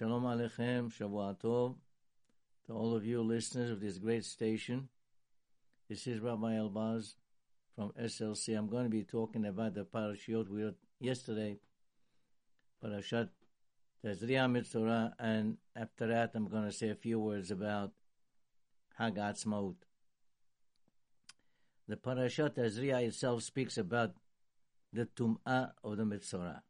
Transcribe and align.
Shalom 0.00 0.22
Aleichem, 0.22 0.90
Shavua 0.90 1.38
Tov, 1.38 1.74
to 2.66 2.72
all 2.72 2.96
of 2.96 3.04
you 3.04 3.20
listeners 3.20 3.68
of 3.68 3.80
this 3.80 3.98
great 3.98 4.24
station. 4.24 4.88
This 5.90 6.06
is 6.06 6.20
Rabbi 6.20 6.54
Elbaz 6.54 7.16
from 7.76 7.92
SLC. 8.00 8.56
I'm 8.56 8.70
going 8.70 8.84
to 8.84 8.88
be 8.88 9.02
talking 9.02 9.44
about 9.44 9.74
the 9.74 9.84
parashiot 9.84 10.48
we 10.48 10.64
read 10.64 10.76
yesterday, 11.00 11.58
Parashat 12.82 13.28
Tazria 14.02 14.48
Mitzorah, 14.48 15.12
and 15.18 15.58
after 15.76 16.06
that 16.06 16.30
I'm 16.34 16.48
going 16.48 16.64
to 16.64 16.72
say 16.72 16.88
a 16.88 16.94
few 16.94 17.20
words 17.20 17.50
about 17.50 17.92
Hag 18.96 19.16
Atzmaut. 19.16 19.74
The 21.88 21.96
Parashat 21.96 22.56
Tazria 22.56 23.06
itself 23.06 23.42
speaks 23.42 23.76
about 23.76 24.14
the 24.94 25.04
Tum'ah 25.14 25.72
of 25.84 25.98
the 25.98 26.04
Mitzorah. 26.04 26.62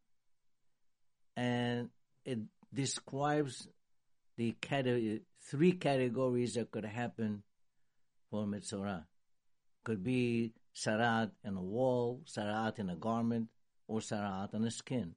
And 1.37 1.91
it 2.25 2.41
describes 2.73 3.69
the 4.37 4.53
category, 4.61 5.23
three 5.43 5.73
categories 5.73 6.55
that 6.55 6.71
could 6.71 6.85
happen 6.85 7.43
for 8.31 8.47
Mitzorah. 8.47 9.05
Could 9.85 10.05
be 10.05 10.55
sarat 10.75 11.31
in 11.45 11.57
a 11.57 11.63
wall, 11.63 12.23
sarat 12.27 12.79
in 12.79 12.91
a 12.91 12.97
garment, 12.97 13.49
or 13.89 14.01
sarat 14.01 14.55
on 14.55 14.65
a 14.65 14.71
skin. 14.71 15.15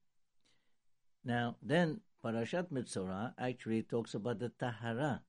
Now, 1.23 1.57
then 1.61 2.01
Parashat 2.23 2.71
Mitzorah 2.71 3.33
actually 3.37 3.83
talks 3.83 4.13
about 4.13 4.39
the 4.39 4.49
tahara. 4.49 5.21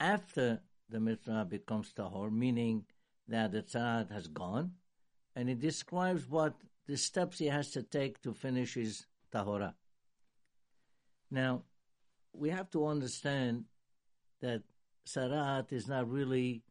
After 0.00 0.60
the 0.88 0.98
Mitzorah 0.98 1.48
becomes 1.48 1.92
tahor, 1.92 2.32
meaning 2.32 2.84
that 3.28 3.52
the 3.52 3.62
sarat 3.62 4.10
has 4.10 4.26
gone, 4.26 4.72
and 5.36 5.48
it 5.48 5.60
describes 5.60 6.28
what 6.28 6.54
the 6.86 6.96
steps 6.96 7.38
he 7.38 7.46
has 7.46 7.70
to 7.70 7.82
take 7.82 8.20
to 8.22 8.32
finish 8.32 8.74
his 8.74 9.06
tahora. 9.32 9.74
Now, 11.30 11.62
we 12.32 12.50
have 12.50 12.70
to 12.70 12.86
understand 12.86 13.64
that 14.40 14.62
sarat 15.06 15.72
is 15.72 15.88
not 15.88 16.10
really, 16.10 16.62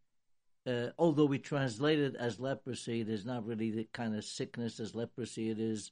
uh, 0.67 0.87
although 0.97 1.25
we 1.25 1.39
translate 1.39 1.99
it 1.99 2.15
as 2.15 2.39
leprosy, 2.39 3.01
it 3.01 3.09
is 3.09 3.25
not 3.25 3.45
really 3.45 3.71
the 3.71 3.87
kind 3.93 4.15
of 4.15 4.23
sickness 4.23 4.79
as 4.79 4.95
leprosy 4.95 5.49
it 5.49 5.59
is. 5.59 5.91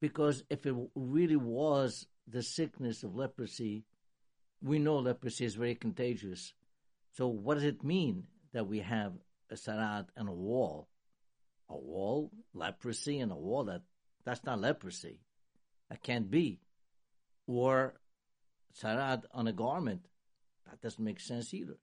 Because 0.00 0.42
if 0.50 0.66
it 0.66 0.74
really 0.94 1.36
was 1.36 2.06
the 2.26 2.42
sickness 2.42 3.02
of 3.02 3.14
leprosy, 3.14 3.84
we 4.62 4.78
know 4.78 4.98
leprosy 4.98 5.44
is 5.44 5.54
very 5.54 5.74
contagious. 5.74 6.54
So, 7.12 7.28
what 7.28 7.54
does 7.54 7.64
it 7.64 7.84
mean 7.84 8.24
that 8.52 8.66
we 8.66 8.80
have 8.80 9.12
a 9.50 9.54
sarat 9.54 10.06
and 10.16 10.28
a 10.28 10.32
wall? 10.32 10.88
A 11.68 11.76
wall, 11.76 12.30
leprosy, 12.54 13.20
and 13.20 13.32
a 13.32 13.36
wall 13.36 13.64
that 13.64 13.82
that's 14.24 14.44
not 14.44 14.60
leprosy. 14.60 15.20
That 15.88 16.02
can't 16.02 16.30
be 16.30 16.60
or 17.46 17.94
sarat 18.80 19.24
on 19.32 19.46
a 19.46 19.52
garment. 19.52 20.06
That 20.68 20.80
doesn't 20.80 21.04
make 21.04 21.20
sense 21.20 21.52
either. 21.52 21.76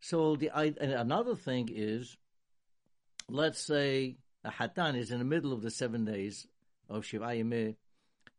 So 0.00 0.36
the 0.36 0.50
another 0.54 1.34
thing 1.34 1.68
is, 1.72 2.16
let's 3.28 3.60
say 3.60 4.18
a 4.44 4.50
hatan 4.50 4.96
is 4.96 5.10
in 5.10 5.18
the 5.18 5.24
middle 5.24 5.52
of 5.52 5.62
the 5.62 5.70
seven 5.70 6.04
days 6.04 6.46
of 6.88 7.04
Shiva 7.04 7.26
Yemeh, 7.26 7.74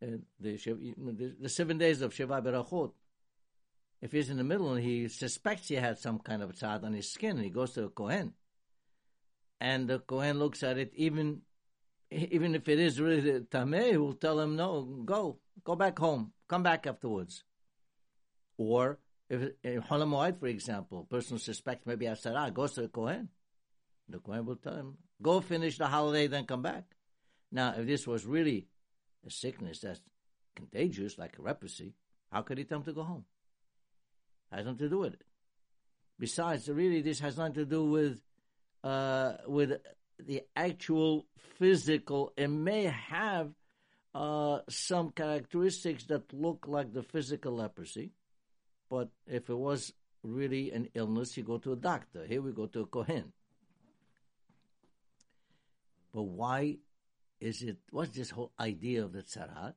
the, 0.00 0.22
the, 0.40 1.34
the, 1.40 1.48
seven 1.48 1.76
days 1.76 2.00
of 2.00 2.14
Shiva 2.14 2.40
Berachot. 2.40 2.92
If 4.00 4.12
he's 4.12 4.30
in 4.30 4.36
the 4.36 4.44
middle 4.44 4.72
and 4.72 4.82
he 4.82 5.08
suspects 5.08 5.68
he 5.68 5.74
had 5.74 5.98
some 5.98 6.20
kind 6.20 6.42
of 6.42 6.52
tzad 6.52 6.84
on 6.84 6.92
his 6.92 7.10
skin, 7.10 7.36
and 7.36 7.44
he 7.44 7.50
goes 7.50 7.72
to 7.72 7.84
a 7.84 7.90
kohen, 7.90 8.32
and 9.60 9.88
the 9.88 9.98
kohen 9.98 10.38
looks 10.38 10.62
at 10.62 10.78
it, 10.78 10.92
even 10.94 11.42
even 12.30 12.54
if 12.54 12.68
it 12.68 12.78
is 12.78 13.00
really 13.00 13.40
tameh, 13.40 13.90
he 13.90 13.96
will 13.96 14.14
tell 14.14 14.40
him, 14.40 14.56
no, 14.56 14.82
go, 15.04 15.38
go 15.64 15.76
back 15.76 15.98
home, 15.98 16.32
come 16.48 16.62
back 16.62 16.86
afterwards. 16.86 17.44
Or 18.56 18.98
if 19.28 19.52
in 19.62 19.82
Holamoid, 19.82 20.40
for 20.40 20.46
example, 20.46 21.00
a 21.00 21.14
person 21.14 21.38
suspects 21.38 21.86
maybe 21.86 22.06
Asara 22.06 22.52
goes 22.52 22.72
to 22.72 22.82
the 22.82 22.88
Kohen. 22.88 23.28
The 24.08 24.18
Kohen 24.18 24.46
will 24.46 24.56
tell 24.56 24.74
him, 24.74 24.96
go 25.20 25.40
finish 25.40 25.76
the 25.76 25.86
holiday, 25.86 26.26
then 26.26 26.46
come 26.46 26.62
back. 26.62 26.84
Now, 27.52 27.74
if 27.76 27.86
this 27.86 28.06
was 28.06 28.26
really 28.26 28.68
a 29.26 29.30
sickness 29.30 29.80
that's 29.80 30.00
contagious, 30.56 31.18
like 31.18 31.38
a 31.38 31.42
leprosy, 31.42 31.94
how 32.32 32.42
could 32.42 32.58
he 32.58 32.64
tell 32.64 32.78
him 32.78 32.84
to 32.84 32.92
go 32.92 33.02
home? 33.02 33.24
Has 34.50 34.64
nothing 34.64 34.78
to 34.78 34.88
do 34.88 34.98
with 34.98 35.14
it. 35.14 35.24
Besides, 36.18 36.68
really, 36.68 37.02
this 37.02 37.20
has 37.20 37.36
nothing 37.36 37.54
to 37.54 37.64
do 37.66 37.84
with 37.84 38.20
uh, 38.82 39.34
with 39.46 39.72
the 40.18 40.42
actual 40.56 41.26
physical. 41.58 42.32
It 42.36 42.48
may 42.48 42.84
have 42.84 43.50
uh, 44.14 44.60
some 44.68 45.10
characteristics 45.10 46.04
that 46.04 46.32
look 46.32 46.66
like 46.66 46.92
the 46.92 47.02
physical 47.02 47.56
leprosy, 47.56 48.12
but 48.90 49.08
if 49.26 49.48
it 49.48 49.58
was 49.58 49.92
really 50.22 50.72
an 50.72 50.88
illness, 50.94 51.36
you 51.36 51.42
go 51.42 51.58
to 51.58 51.72
a 51.72 51.76
doctor. 51.76 52.26
Here 52.26 52.42
we 52.42 52.52
go 52.52 52.66
to 52.66 52.80
a 52.80 52.86
Kohen. 52.86 53.32
But 56.12 56.22
why 56.22 56.78
is 57.40 57.62
it, 57.62 57.76
what's 57.90 58.16
this 58.16 58.30
whole 58.30 58.52
idea 58.58 59.04
of 59.04 59.12
the 59.12 59.22
tzarat? 59.22 59.74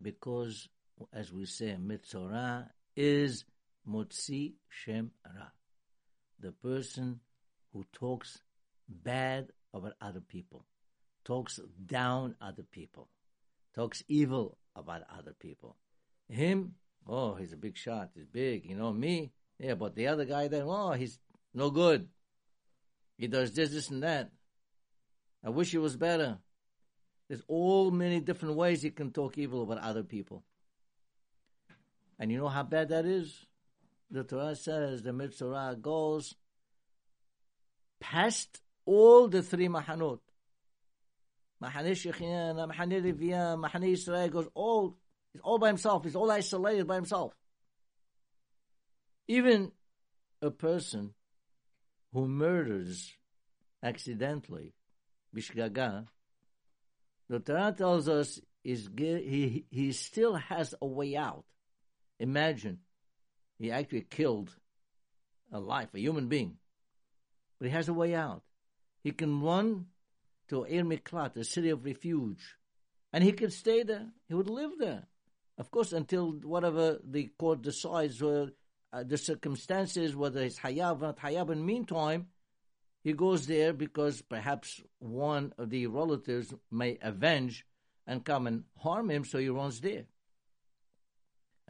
Because, 0.00 0.68
as 1.12 1.32
we 1.32 1.44
say, 1.44 1.76
mitzorah 1.80 2.68
is 2.96 3.44
motzi 3.88 4.54
shem 4.68 5.10
ra. 5.24 5.46
The 6.40 6.52
person 6.52 7.20
who 7.72 7.84
talks 7.92 8.40
bad 8.92 9.48
about 9.74 9.94
other 10.00 10.20
people, 10.20 10.64
talks 11.24 11.58
down 11.86 12.34
other 12.40 12.62
people, 12.62 13.08
talks 13.74 14.02
evil 14.08 14.58
about 14.76 15.02
other 15.16 15.34
people. 15.38 15.76
Him, 16.28 16.74
oh, 17.06 17.34
he's 17.34 17.52
a 17.52 17.56
big 17.56 17.76
shot, 17.76 18.10
he's 18.14 18.26
big, 18.26 18.68
you 18.68 18.76
know, 18.76 18.92
me, 18.92 19.32
yeah, 19.58 19.74
but 19.74 19.94
the 19.94 20.08
other 20.08 20.24
guy 20.24 20.48
then, 20.48 20.62
oh, 20.66 20.92
he's 20.92 21.18
no 21.54 21.70
good. 21.70 22.08
He 23.18 23.26
does 23.28 23.52
this, 23.52 23.70
this, 23.70 23.90
and 23.90 24.02
that. 24.02 24.30
I 25.44 25.50
wish 25.50 25.70
he 25.70 25.78
was 25.78 25.96
better. 25.96 26.38
There's 27.28 27.42
all 27.48 27.90
many 27.90 28.20
different 28.20 28.56
ways 28.56 28.84
you 28.84 28.90
can 28.90 29.10
talk 29.10 29.38
evil 29.38 29.62
about 29.62 29.78
other 29.78 30.02
people. 30.02 30.44
And 32.18 32.30
you 32.30 32.38
know 32.38 32.48
how 32.48 32.62
bad 32.62 32.90
that 32.90 33.04
is? 33.04 33.46
The 34.10 34.24
Torah 34.24 34.54
says 34.54 35.02
the 35.02 35.10
Mitzorah 35.10 35.80
goes 35.80 36.34
past 38.00 38.61
all 38.84 39.28
the 39.28 39.42
three 39.42 39.68
Mahanot. 39.68 40.18
Mahane 41.62 41.92
Shechina, 41.92 42.68
Mahane 42.68 43.02
Rivia, 43.02 43.56
Mahane 43.56 43.92
Israel 43.92 44.28
goes 44.28 44.48
all, 44.54 44.96
he's 45.32 45.42
all 45.42 45.58
by 45.58 45.68
himself, 45.68 46.04
he's 46.04 46.16
all 46.16 46.30
isolated 46.30 46.86
by 46.86 46.96
himself. 46.96 47.32
Even 49.28 49.70
a 50.40 50.50
person 50.50 51.14
who 52.12 52.26
murders 52.26 53.12
accidentally, 53.82 54.74
Bishgaga, 55.34 56.06
the 57.28 57.38
Torah 57.38 57.74
tells 57.76 58.08
us 58.08 58.40
is 58.64 58.88
he, 58.96 59.64
he 59.70 59.92
still 59.92 60.34
has 60.34 60.74
a 60.80 60.86
way 60.86 61.16
out. 61.16 61.44
Imagine, 62.20 62.78
he 63.58 63.70
actually 63.70 64.02
killed 64.02 64.54
a 65.52 65.58
life, 65.58 65.88
a 65.94 66.00
human 66.00 66.28
being, 66.28 66.56
but 67.58 67.68
he 67.68 67.72
has 67.72 67.88
a 67.88 67.94
way 67.94 68.14
out. 68.14 68.42
He 69.02 69.10
can 69.10 69.42
run 69.42 69.86
to 70.48 70.64
Ir 70.64 70.84
Miklat, 70.84 71.36
a 71.36 71.44
city 71.44 71.70
of 71.70 71.84
refuge, 71.84 72.56
and 73.12 73.24
he 73.24 73.32
could 73.32 73.52
stay 73.52 73.82
there. 73.82 74.08
He 74.28 74.34
would 74.34 74.50
live 74.50 74.72
there, 74.78 75.06
of 75.58 75.70
course, 75.70 75.92
until 75.92 76.32
whatever 76.32 76.98
the 77.04 77.30
court 77.38 77.62
decides 77.62 78.22
or 78.22 78.50
uh, 78.92 79.02
the 79.04 79.18
circumstances, 79.18 80.14
whether 80.14 80.42
it's 80.42 80.58
hayab 80.60 80.98
or 80.98 81.06
not 81.06 81.18
hayab. 81.18 81.50
In 81.50 81.58
the 81.58 81.64
meantime, 81.64 82.28
he 83.02 83.12
goes 83.12 83.46
there 83.46 83.72
because 83.72 84.22
perhaps 84.22 84.80
one 84.98 85.52
of 85.58 85.70
the 85.70 85.86
relatives 85.86 86.54
may 86.70 86.98
avenge 87.02 87.66
and 88.06 88.24
come 88.24 88.46
and 88.46 88.64
harm 88.78 89.10
him, 89.10 89.24
so 89.24 89.38
he 89.38 89.48
runs 89.48 89.80
there. 89.80 90.04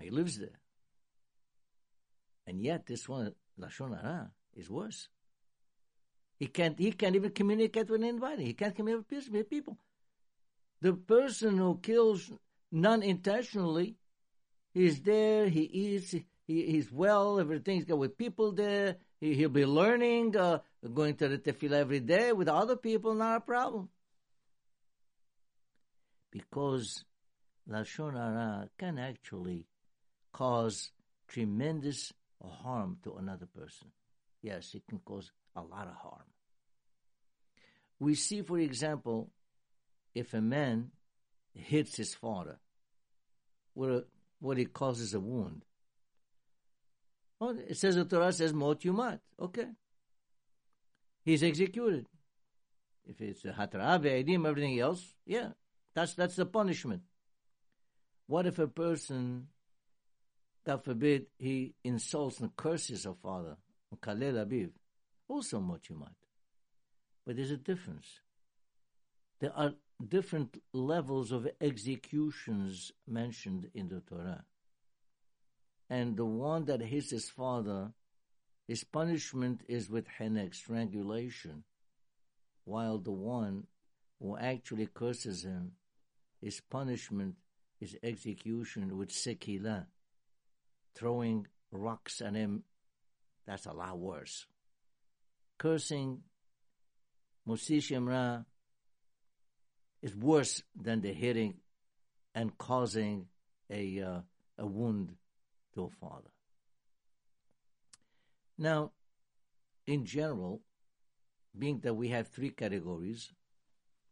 He 0.01 0.11
lives 0.11 0.39
there. 0.39 0.61
And 2.47 2.61
yet, 2.61 2.87
this 2.87 3.09
one, 3.09 3.35
Lashon 3.59 4.01
Hara, 4.01 4.33
is 4.55 4.69
worse. 4.69 5.09
He 6.43 6.49
can't, 6.49 6.77
he 6.77 6.91
can't 6.91 7.15
even 7.15 7.31
communicate 7.31 7.89
with 7.89 8.03
anybody. 8.03 8.47
He 8.47 8.55
can't 8.55 8.75
communicate 8.75 9.31
with 9.31 9.49
people. 9.49 9.79
The 10.81 10.93
person 10.93 11.57
who 11.57 11.79
kills 11.81 12.33
non-intentionally, 12.73 13.95
he's 14.75 15.01
there, 15.03 15.49
he 15.49 15.61
eats, 15.61 16.11
he, 16.11 16.27
he's 16.49 16.91
well, 16.91 17.39
everything's 17.39 17.85
good 17.85 17.97
with 17.97 18.19
people 18.19 18.51
there. 18.51 18.97
He, 19.21 19.35
he'll 19.35 19.51
be 19.51 19.65
learning, 19.65 20.37
uh, 20.37 20.59
going 20.93 21.15
to 21.19 21.29
the 21.29 21.39
tefillah 21.39 21.79
every 21.79 22.01
day 22.01 22.33
with 22.33 22.49
other 22.49 22.75
people, 22.75 23.15
not 23.15 23.37
a 23.37 23.41
problem. 23.41 23.89
Because 26.33 27.05
Lashon 27.71 28.15
Hara 28.15 28.69
can 28.77 28.99
actually 28.99 29.69
cause 30.33 30.91
tremendous 31.29 32.13
harm 32.45 32.97
to 33.05 33.13
another 33.13 33.47
person. 33.47 33.93
Yes, 34.43 34.75
it 34.75 34.83
can 34.89 34.99
cause 35.05 35.31
a 35.55 35.63
lot 35.63 35.87
of 35.87 35.95
harm. 35.95 36.32
We 38.03 38.17
see, 38.17 38.43
for 38.43 38.59
example, 38.59 39.31
if 40.13 40.35
a 40.35 40.41
man 40.41 40.91
hits 41.55 41.97
his 41.97 42.17
father, 42.17 42.59
what, 43.75 44.09
what 44.41 44.59
he 44.59 44.65
causes 44.65 45.15
a 45.15 45.21
wound. 45.21 45.63
Well, 47.39 47.57
it 47.69 47.77
says 47.77 47.95
the 47.95 48.05
Torah 48.05 48.33
says 48.33 48.53
mot 48.53 48.81
yumat. 48.81 49.21
Okay. 49.41 49.69
He's 51.25 51.45
executed. 51.45 52.07
If 53.05 53.21
it's 53.21 53.45
a 53.45 53.53
hatra, 53.53 54.01
ve'edim, 54.03 54.49
everything 54.49 54.81
else, 54.81 55.15
yeah, 55.25 55.51
that's 55.95 56.15
that's 56.15 56.35
the 56.35 56.47
punishment. 56.47 57.03
What 58.27 58.47
if 58.47 58.59
a 58.59 58.67
person, 58.67 59.47
God 60.67 60.83
forbid, 60.85 61.27
he 61.39 61.75
insults 61.85 62.41
and 62.41 62.57
curses 62.57 63.07
a 63.07 63.15
father, 63.15 63.59
kalel 64.01 64.45
abiv, 64.45 64.71
also 65.29 65.61
mot 65.61 65.83
yumat. 65.85 66.22
But 67.27 67.37
there's 67.37 67.51
a 67.51 67.57
difference. 67.57 68.21
There 69.41 69.53
are 69.57 69.75
different 70.09 70.61
levels 70.73 71.33
of 71.33 71.49
executions 71.61 72.93
mentioned 73.07 73.71
in 73.75 73.89
the 73.89 74.01
Torah. 74.01 74.45
And 75.89 76.17
the 76.17 76.25
one 76.25 76.65
that 76.67 76.81
hits 76.81 77.11
his 77.11 77.29
father, 77.29 77.93
his 78.67 78.85
punishment 78.85 79.63
is 79.69 79.91
with 79.91 80.07
henek, 80.19 80.55
strangulation, 80.55 81.65
while 82.65 82.99
the 82.99 83.13
one 83.13 83.67
who 84.21 84.37
actually 84.37 84.87
curses 84.87 85.45
him, 85.45 85.73
his 86.41 86.61
punishment 86.61 87.37
is 87.81 87.97
execution 88.03 88.97
with 88.97 89.11
sekila, 89.11 89.87
throwing 90.95 91.47
rocks 91.71 92.21
at 92.21 92.35
him. 92.35 92.63
That's 93.47 93.67
a 93.67 93.73
lot 93.73 93.99
worse. 93.99 94.47
Cursing, 95.59 96.23
Motzi 97.49 97.83
Shem 97.83 98.09
Ra, 98.09 98.43
is 100.03 100.17
worse 100.17 100.63
than 100.81 101.01
the 101.01 101.13
hitting 101.13 101.55
and 102.35 102.57
causing 102.59 103.27
a, 103.71 104.01
uh, 104.01 104.21
a 104.59 104.67
wound 104.67 105.15
to 105.75 105.85
a 105.85 105.89
father. 105.89 106.31
Now, 108.59 108.93
in 109.87 110.05
general, 110.05 110.61
being 111.59 111.81
that 111.81 111.95
we 111.95 112.09
have 112.09 112.29
three 112.29 112.51
categories, 112.51 113.33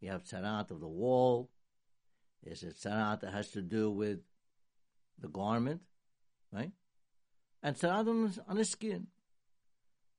we 0.00 0.08
have 0.08 0.24
tzarat 0.24 0.70
of 0.70 0.80
the 0.80 0.88
wall, 0.88 1.50
there's 2.42 2.62
a 2.62 2.66
tzarat 2.66 3.20
that 3.20 3.32
has 3.32 3.50
to 3.50 3.62
do 3.62 3.90
with 3.90 4.20
the 5.18 5.28
garment, 5.28 5.82
right? 6.52 6.72
And 7.62 7.76
tzarat 7.76 8.40
on 8.48 8.56
the 8.56 8.64
skin. 8.64 9.08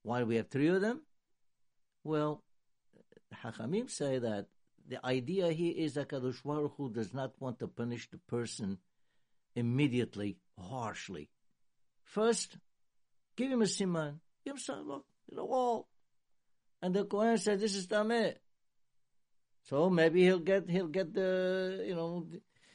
Why 0.03 0.19
do 0.19 0.25
we 0.25 0.35
have 0.35 0.47
three 0.47 0.67
of 0.67 0.81
them? 0.81 1.01
Well, 2.03 2.43
Hachamim 3.43 3.89
say 3.89 4.19
that 4.19 4.47
the 4.87 5.05
idea 5.05 5.51
here 5.51 5.73
is 5.75 5.93
that 5.93 6.09
Kadosh 6.09 6.43
Baruch 6.43 6.73
Hu 6.77 6.89
does 6.89 7.13
not 7.13 7.33
want 7.39 7.59
to 7.59 7.67
punish 7.67 8.09
the 8.09 8.17
person 8.17 8.77
immediately, 9.55 10.37
harshly. 10.59 11.29
First, 12.03 12.57
give 13.35 13.51
him 13.51 13.61
a 13.61 13.65
siman. 13.65 14.19
Give 14.43 14.53
him 14.53 14.59
some, 14.59 14.87
look, 14.87 15.05
the 15.31 15.45
wall. 15.45 15.87
And 16.81 16.95
the 16.95 17.05
Kohen 17.05 17.37
said, 17.37 17.59
this 17.59 17.75
is 17.75 17.87
Tameh. 17.87 18.35
So 19.69 19.89
maybe 19.89 20.23
he'll 20.23 20.39
get, 20.39 20.69
he'll 20.69 20.87
get 20.87 21.13
the, 21.13 21.85
you 21.87 21.95
know, 21.95 22.25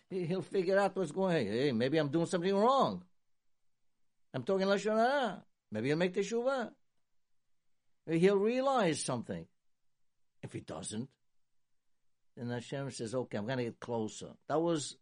he'll 0.08 0.42
figure 0.42 0.78
out 0.78 0.96
what's 0.96 1.10
going 1.10 1.36
on. 1.36 1.52
Hey, 1.52 1.72
maybe 1.72 1.98
I'm 1.98 2.08
doing 2.08 2.26
something 2.26 2.54
wrong. 2.54 3.02
I'm 4.32 4.44
talking 4.44 4.66
Lashon. 4.66 5.42
Maybe 5.72 5.88
he'll 5.88 5.96
make 5.96 6.14
the 6.14 6.20
shuvah. 6.20 6.70
He'll 8.08 8.36
realize 8.36 9.02
something. 9.02 9.46
If 10.46 10.52
he 10.52 10.60
doesn't, 10.60 11.08
then 12.36 12.50
Hashem 12.50 12.92
says, 12.92 13.14
okay, 13.14 13.36
I'm 13.36 13.46
going 13.46 13.58
to 13.58 13.64
get 13.64 13.80
closer. 13.80 14.28
That 14.48 14.60
was 14.60 14.96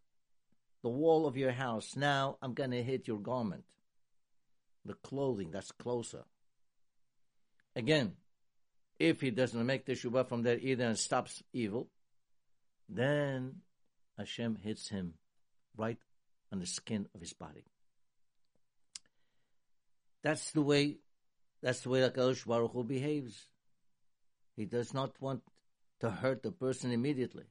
the 0.82 0.88
wall 0.88 1.26
of 1.26 1.36
your 1.36 1.52
house. 1.52 1.96
Now 1.96 2.38
I'm 2.40 2.54
going 2.54 2.70
to 2.70 2.82
hit 2.82 3.06
your 3.06 3.18
garment. 3.20 3.64
The 4.86 4.94
clothing, 4.94 5.50
that's 5.50 5.70
closer. 5.72 6.24
Again, 7.76 8.12
if 8.98 9.20
he 9.20 9.30
doesn't 9.30 9.66
make 9.66 9.84
the 9.84 9.92
shubah 9.92 10.28
from 10.28 10.44
there 10.44 10.58
either 10.58 10.84
and 10.84 10.98
stops 10.98 11.42
evil, 11.52 11.88
then 12.88 13.56
Hashem 14.16 14.56
hits 14.56 14.88
him 14.88 15.14
right 15.76 15.98
on 16.52 16.60
the 16.60 16.66
skin 16.66 17.06
of 17.14 17.20
his 17.20 17.34
body. 17.34 17.64
That's 20.22 20.52
the 20.52 20.62
way, 20.62 20.98
that's 21.62 21.80
the 21.80 21.90
way 21.90 22.00
HaKadosh 22.00 22.46
Baruch 22.46 22.72
Hu 22.72 22.84
behaves. 22.84 23.46
He 24.56 24.64
does 24.64 24.94
not 24.94 25.20
want 25.20 25.42
to 26.00 26.10
hurt 26.10 26.42
the 26.42 26.52
person 26.52 26.92
immediately. 26.92 27.44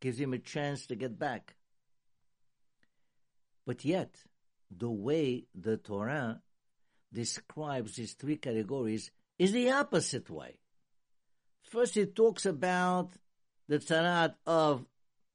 Gives 0.00 0.18
him 0.18 0.32
a 0.32 0.38
chance 0.38 0.86
to 0.86 0.96
get 0.96 1.18
back. 1.18 1.54
But 3.66 3.84
yet, 3.84 4.16
the 4.70 4.90
way 4.90 5.46
the 5.54 5.76
Torah 5.76 6.42
describes 7.12 7.96
these 7.96 8.14
three 8.14 8.36
categories 8.36 9.10
is 9.38 9.52
the 9.52 9.70
opposite 9.70 10.28
way. 10.28 10.58
First, 11.62 11.96
it 11.96 12.14
talks 12.14 12.44
about 12.44 13.12
the 13.68 13.78
tzarat 13.78 14.34
of 14.46 14.84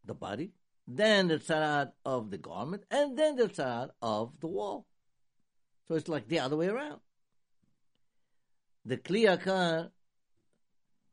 the 0.05 0.13
body, 0.13 0.51
then 0.87 1.27
the 1.27 1.37
tzarat 1.39 1.91
of 2.05 2.29
the 2.29 2.37
garment, 2.37 2.83
and 2.91 3.17
then 3.17 3.35
the 3.35 3.47
tzarat 3.47 3.89
of 4.01 4.39
the 4.39 4.47
wall. 4.47 4.85
So 5.87 5.95
it's 5.95 6.07
like 6.07 6.27
the 6.27 6.39
other 6.39 6.55
way 6.55 6.67
around. 6.67 6.99
The 8.85 8.97
Kli 8.97 9.31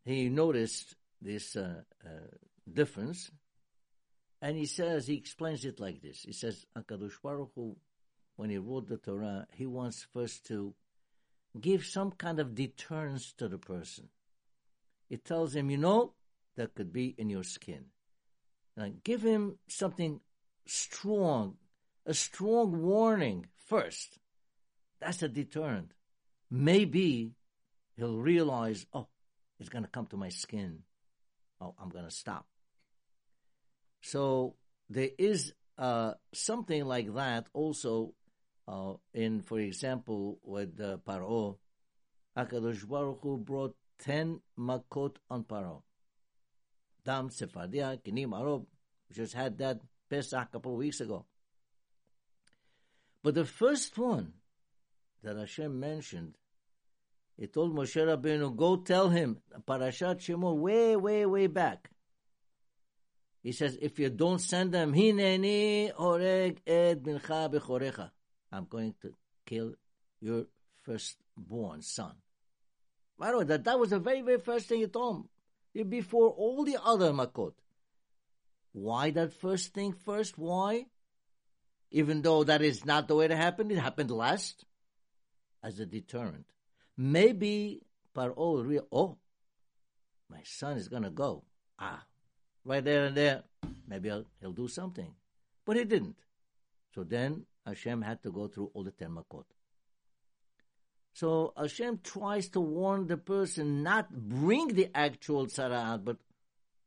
he 0.06 0.28
noticed 0.28 0.94
this 1.20 1.56
uh, 1.56 1.82
uh, 2.04 2.08
difference, 2.72 3.30
and 4.40 4.56
he 4.56 4.66
says, 4.66 5.06
he 5.06 5.14
explains 5.14 5.64
it 5.64 5.80
like 5.80 6.00
this. 6.00 6.22
He 6.22 6.32
says, 6.32 6.64
HaKadosh 6.76 7.20
Baruch 7.22 7.50
Hu, 7.54 7.76
when 8.36 8.50
he 8.50 8.58
wrote 8.58 8.88
the 8.88 8.98
Torah, 8.98 9.46
he 9.52 9.66
wants 9.66 10.06
first 10.12 10.46
to 10.46 10.74
give 11.60 11.84
some 11.84 12.12
kind 12.12 12.38
of 12.38 12.54
deterrence 12.54 13.32
to 13.38 13.48
the 13.48 13.58
person. 13.58 14.08
It 15.10 15.24
tells 15.24 15.54
him, 15.54 15.70
you 15.70 15.78
know, 15.78 16.12
that 16.56 16.74
could 16.74 16.92
be 16.92 17.14
in 17.18 17.30
your 17.30 17.44
skin. 17.44 17.86
And 18.76 19.02
give 19.02 19.22
him 19.22 19.58
something 19.68 20.20
strong, 20.66 21.56
a 22.04 22.12
strong 22.12 22.82
warning 22.82 23.46
first. 23.66 24.18
That's 25.00 25.22
a 25.22 25.28
deterrent. 25.28 25.92
Maybe 26.50 27.32
he'll 27.96 28.18
realize, 28.18 28.86
oh, 28.92 29.08
it's 29.58 29.68
going 29.68 29.84
to 29.84 29.90
come 29.90 30.06
to 30.06 30.16
my 30.16 30.28
skin 30.28 30.82
oh, 31.60 31.74
I'm 31.80 31.88
going 31.88 32.04
to 32.04 32.10
stop. 32.10 32.46
So 34.02 34.54
there 34.88 35.10
is 35.18 35.52
uh, 35.78 36.14
something 36.32 36.84
like 36.84 37.14
that 37.14 37.46
also 37.52 38.14
uh, 38.68 38.94
in, 39.14 39.42
for 39.42 39.60
example, 39.60 40.38
with 40.42 40.80
uh, 40.80 40.98
Paro, 41.06 41.56
Akadosh 42.36 42.86
Baruch 42.86 43.20
Hu 43.22 43.38
brought 43.38 43.76
ten 43.98 44.40
makot 44.58 45.16
on 45.30 45.44
Paro. 45.44 45.82
Dam, 47.04 47.30
Tzfardea, 47.30 48.02
Kinim, 48.02 48.30
Arob. 48.30 48.66
We 49.08 49.14
just 49.14 49.34
had 49.34 49.58
that 49.58 49.80
Pesach 50.10 50.48
a 50.48 50.52
couple 50.52 50.72
of 50.72 50.78
weeks 50.78 51.00
ago. 51.00 51.24
But 53.22 53.34
the 53.34 53.44
first 53.44 53.96
one 53.96 54.34
that 55.22 55.36
Hashem 55.36 55.78
mentioned 55.78 56.34
he 57.38 57.46
told 57.46 57.74
Moshe 57.74 57.96
Rabbeinu, 57.96 58.56
go 58.56 58.76
tell 58.76 59.10
him, 59.10 59.38
Parashat 59.66 60.20
Shemot, 60.20 60.56
way, 60.56 60.96
way, 60.96 61.26
way 61.26 61.46
back. 61.46 61.90
He 63.42 63.52
says, 63.52 63.78
if 63.80 63.98
you 63.98 64.08
don't 64.10 64.40
send 64.40 64.72
them, 64.72 64.92
Hineni 64.94 65.92
oreg 65.94 66.58
ed 66.66 67.04
mincha 67.04 67.52
bechorecha. 67.52 68.10
I'm 68.50 68.64
going 68.64 68.94
to 69.02 69.14
kill 69.44 69.74
your 70.20 70.46
firstborn 70.82 71.82
son. 71.82 72.14
By 73.18 73.30
the 73.30 73.38
way, 73.38 73.44
that, 73.44 73.64
that 73.64 73.78
was 73.78 73.90
the 73.90 73.98
very, 73.98 74.22
very 74.22 74.38
first 74.38 74.66
thing 74.66 74.80
he 74.80 74.86
told 74.86 75.26
him. 75.74 75.88
Before 75.88 76.30
all 76.30 76.64
the 76.64 76.78
other 76.82 77.12
makot. 77.12 77.52
Why 78.72 79.10
that 79.10 79.34
first 79.34 79.74
thing 79.74 79.92
first? 79.92 80.38
Why? 80.38 80.86
Even 81.90 82.22
though 82.22 82.44
that 82.44 82.62
is 82.62 82.84
not 82.84 83.08
the 83.08 83.14
way 83.14 83.26
it 83.26 83.30
happened, 83.30 83.72
it 83.72 83.78
happened 83.78 84.10
last 84.10 84.64
as 85.62 85.78
a 85.78 85.86
deterrent. 85.86 86.46
Maybe 86.96 87.82
Paro 88.14 88.66
real, 88.66 88.86
oh, 88.90 89.18
my 90.30 90.40
son 90.44 90.78
is 90.78 90.88
to 90.88 91.10
go. 91.10 91.44
Ah, 91.78 92.04
right 92.64 92.82
there 92.82 93.06
and 93.06 93.16
there, 93.16 93.42
maybe 93.86 94.08
he'll, 94.08 94.24
he'll 94.40 94.52
do 94.52 94.68
something. 94.68 95.14
But 95.64 95.76
he 95.76 95.84
didn't. 95.84 96.16
So 96.94 97.04
then 97.04 97.44
Hashem 97.66 98.02
had 98.02 98.22
to 98.22 98.30
go 98.30 98.48
through 98.48 98.70
all 98.72 98.84
the 98.84 98.90
ten. 98.90 99.16
So 101.12 101.52
Hashem 101.56 102.00
tries 102.02 102.48
to 102.50 102.60
warn 102.60 103.06
the 103.06 103.16
person, 103.16 103.82
not 103.82 104.10
bring 104.10 104.68
the 104.68 104.88
actual 104.94 105.46
tzara 105.46 106.02
but 106.02 106.16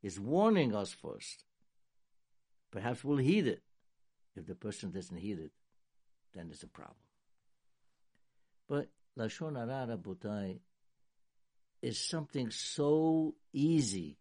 is 0.02 0.20
warning 0.20 0.76
us 0.76 0.94
first. 0.94 1.44
Perhaps 2.72 3.04
we'll 3.04 3.18
heed 3.18 3.48
it. 3.48 3.64
If 4.36 4.46
the 4.46 4.56
person 4.56 4.92
doesn't 4.92 5.18
heed 5.18 5.40
it, 5.40 5.52
then 6.34 6.48
there's 6.48 6.64
a 6.64 6.68
problem. 6.68 6.96
But 8.68 8.90
Lashon 9.18 9.56
Hara, 9.56 9.98
Rabotai, 9.98 10.60
is 11.82 12.00
something 12.00 12.52
so 12.52 13.36
easy. 13.54 14.18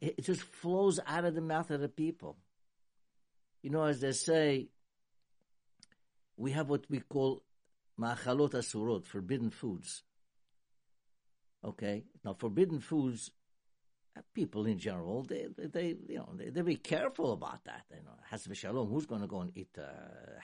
It 0.00 0.24
just 0.24 0.42
flows 0.42 1.00
out 1.06 1.24
of 1.24 1.34
the 1.34 1.40
mouth 1.40 1.70
of 1.70 1.80
the 1.80 1.88
people. 1.88 2.38
You 3.62 3.70
know, 3.70 3.84
as 3.84 4.00
they 4.00 4.12
say, 4.12 4.68
we 6.36 6.52
have 6.52 6.68
what 6.68 6.84
we 6.88 7.00
call 7.00 7.42
ma'achalot 8.00 8.52
asurot, 8.52 9.06
forbidden 9.06 9.50
foods. 9.50 10.02
Okay, 11.64 12.04
now 12.24 12.34
forbidden 12.34 12.80
foods, 12.80 13.30
people 14.34 14.66
in 14.66 14.78
general, 14.78 15.22
they, 15.22 15.46
they, 15.56 15.96
you 16.08 16.16
know, 16.16 16.30
they, 16.34 16.50
they 16.50 16.62
be 16.62 16.76
careful 16.76 17.32
about 17.32 17.64
that. 17.64 17.84
You 17.90 18.02
know, 18.04 18.18
has 18.30 18.46
v'shalom, 18.46 18.88
who's 18.88 19.06
going 19.06 19.20
to 19.20 19.26
go 19.26 19.40
and 19.40 19.56
eat 19.56 19.70
uh, 19.78 19.82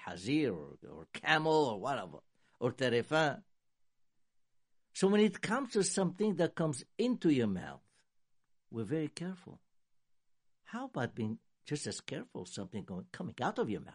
hazir 0.06 0.52
or, 0.52 0.76
or 0.88 1.06
camel 1.12 1.52
or 1.52 1.80
whatever, 1.80 2.18
or 2.60 2.72
terefa? 2.72 3.42
So 4.94 5.08
when 5.08 5.20
it 5.20 5.40
comes 5.40 5.72
to 5.74 5.84
something 5.84 6.36
that 6.36 6.54
comes 6.54 6.84
into 6.98 7.30
your 7.30 7.46
mouth, 7.46 7.82
we're 8.70 8.84
very 8.84 9.08
careful. 9.08 9.60
How 10.64 10.86
about 10.86 11.14
being 11.14 11.38
just 11.64 11.86
as 11.86 12.00
careful 12.00 12.44
something 12.44 12.84
going, 12.84 13.06
coming 13.12 13.36
out 13.40 13.58
of 13.58 13.70
your 13.70 13.80
mouth? 13.80 13.94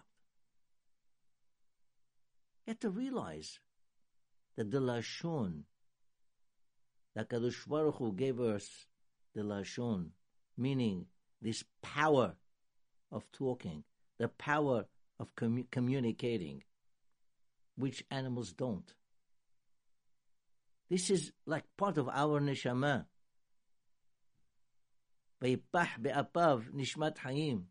You 2.65 2.71
have 2.71 2.79
to 2.79 2.89
realize 2.89 3.59
that 4.55 4.71
the 4.71 4.79
Lashon, 4.79 5.63
that 7.15 7.29
Kadosh 7.29 7.67
Baruch 7.67 7.95
Hu 7.97 8.13
gave 8.13 8.39
us 8.39 8.85
the 9.35 9.41
Lashon, 9.41 10.11
meaning 10.57 11.05
this 11.41 11.63
power 11.81 12.35
of 13.11 13.29
talking, 13.31 13.83
the 14.17 14.29
power 14.29 14.85
of 15.19 15.35
commu- 15.35 15.69
communicating, 15.69 16.63
which 17.75 18.03
animals 18.11 18.53
don't. 18.53 18.93
This 20.89 21.09
is 21.09 21.31
like 21.45 21.63
part 21.77 21.97
of 21.97 22.07
our 22.09 22.39
neshama. 22.39 23.05
Nishmat 25.43 27.17
hayim. 27.17 27.63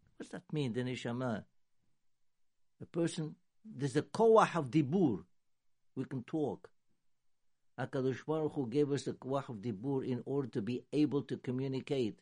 What 0.00 0.18
does 0.18 0.28
that 0.30 0.42
mean, 0.52 0.72
the 0.72 0.82
neshama? 0.82 1.44
A 2.80 2.86
person, 2.86 3.36
there's 3.64 3.96
a 3.96 4.02
koach 4.02 4.56
of 4.56 4.70
dibur. 4.70 5.24
We 5.94 6.04
can 6.04 6.22
talk. 6.24 6.70
HaKadosh 7.78 8.24
Baruch 8.26 8.54
Hu 8.54 8.66
gave 8.68 8.90
us 8.90 9.04
the 9.04 9.12
koach 9.12 9.48
of 9.48 9.56
dibur 9.56 10.04
in 10.06 10.22
order 10.24 10.48
to 10.48 10.62
be 10.62 10.84
able 10.92 11.22
to 11.22 11.36
communicate, 11.36 12.20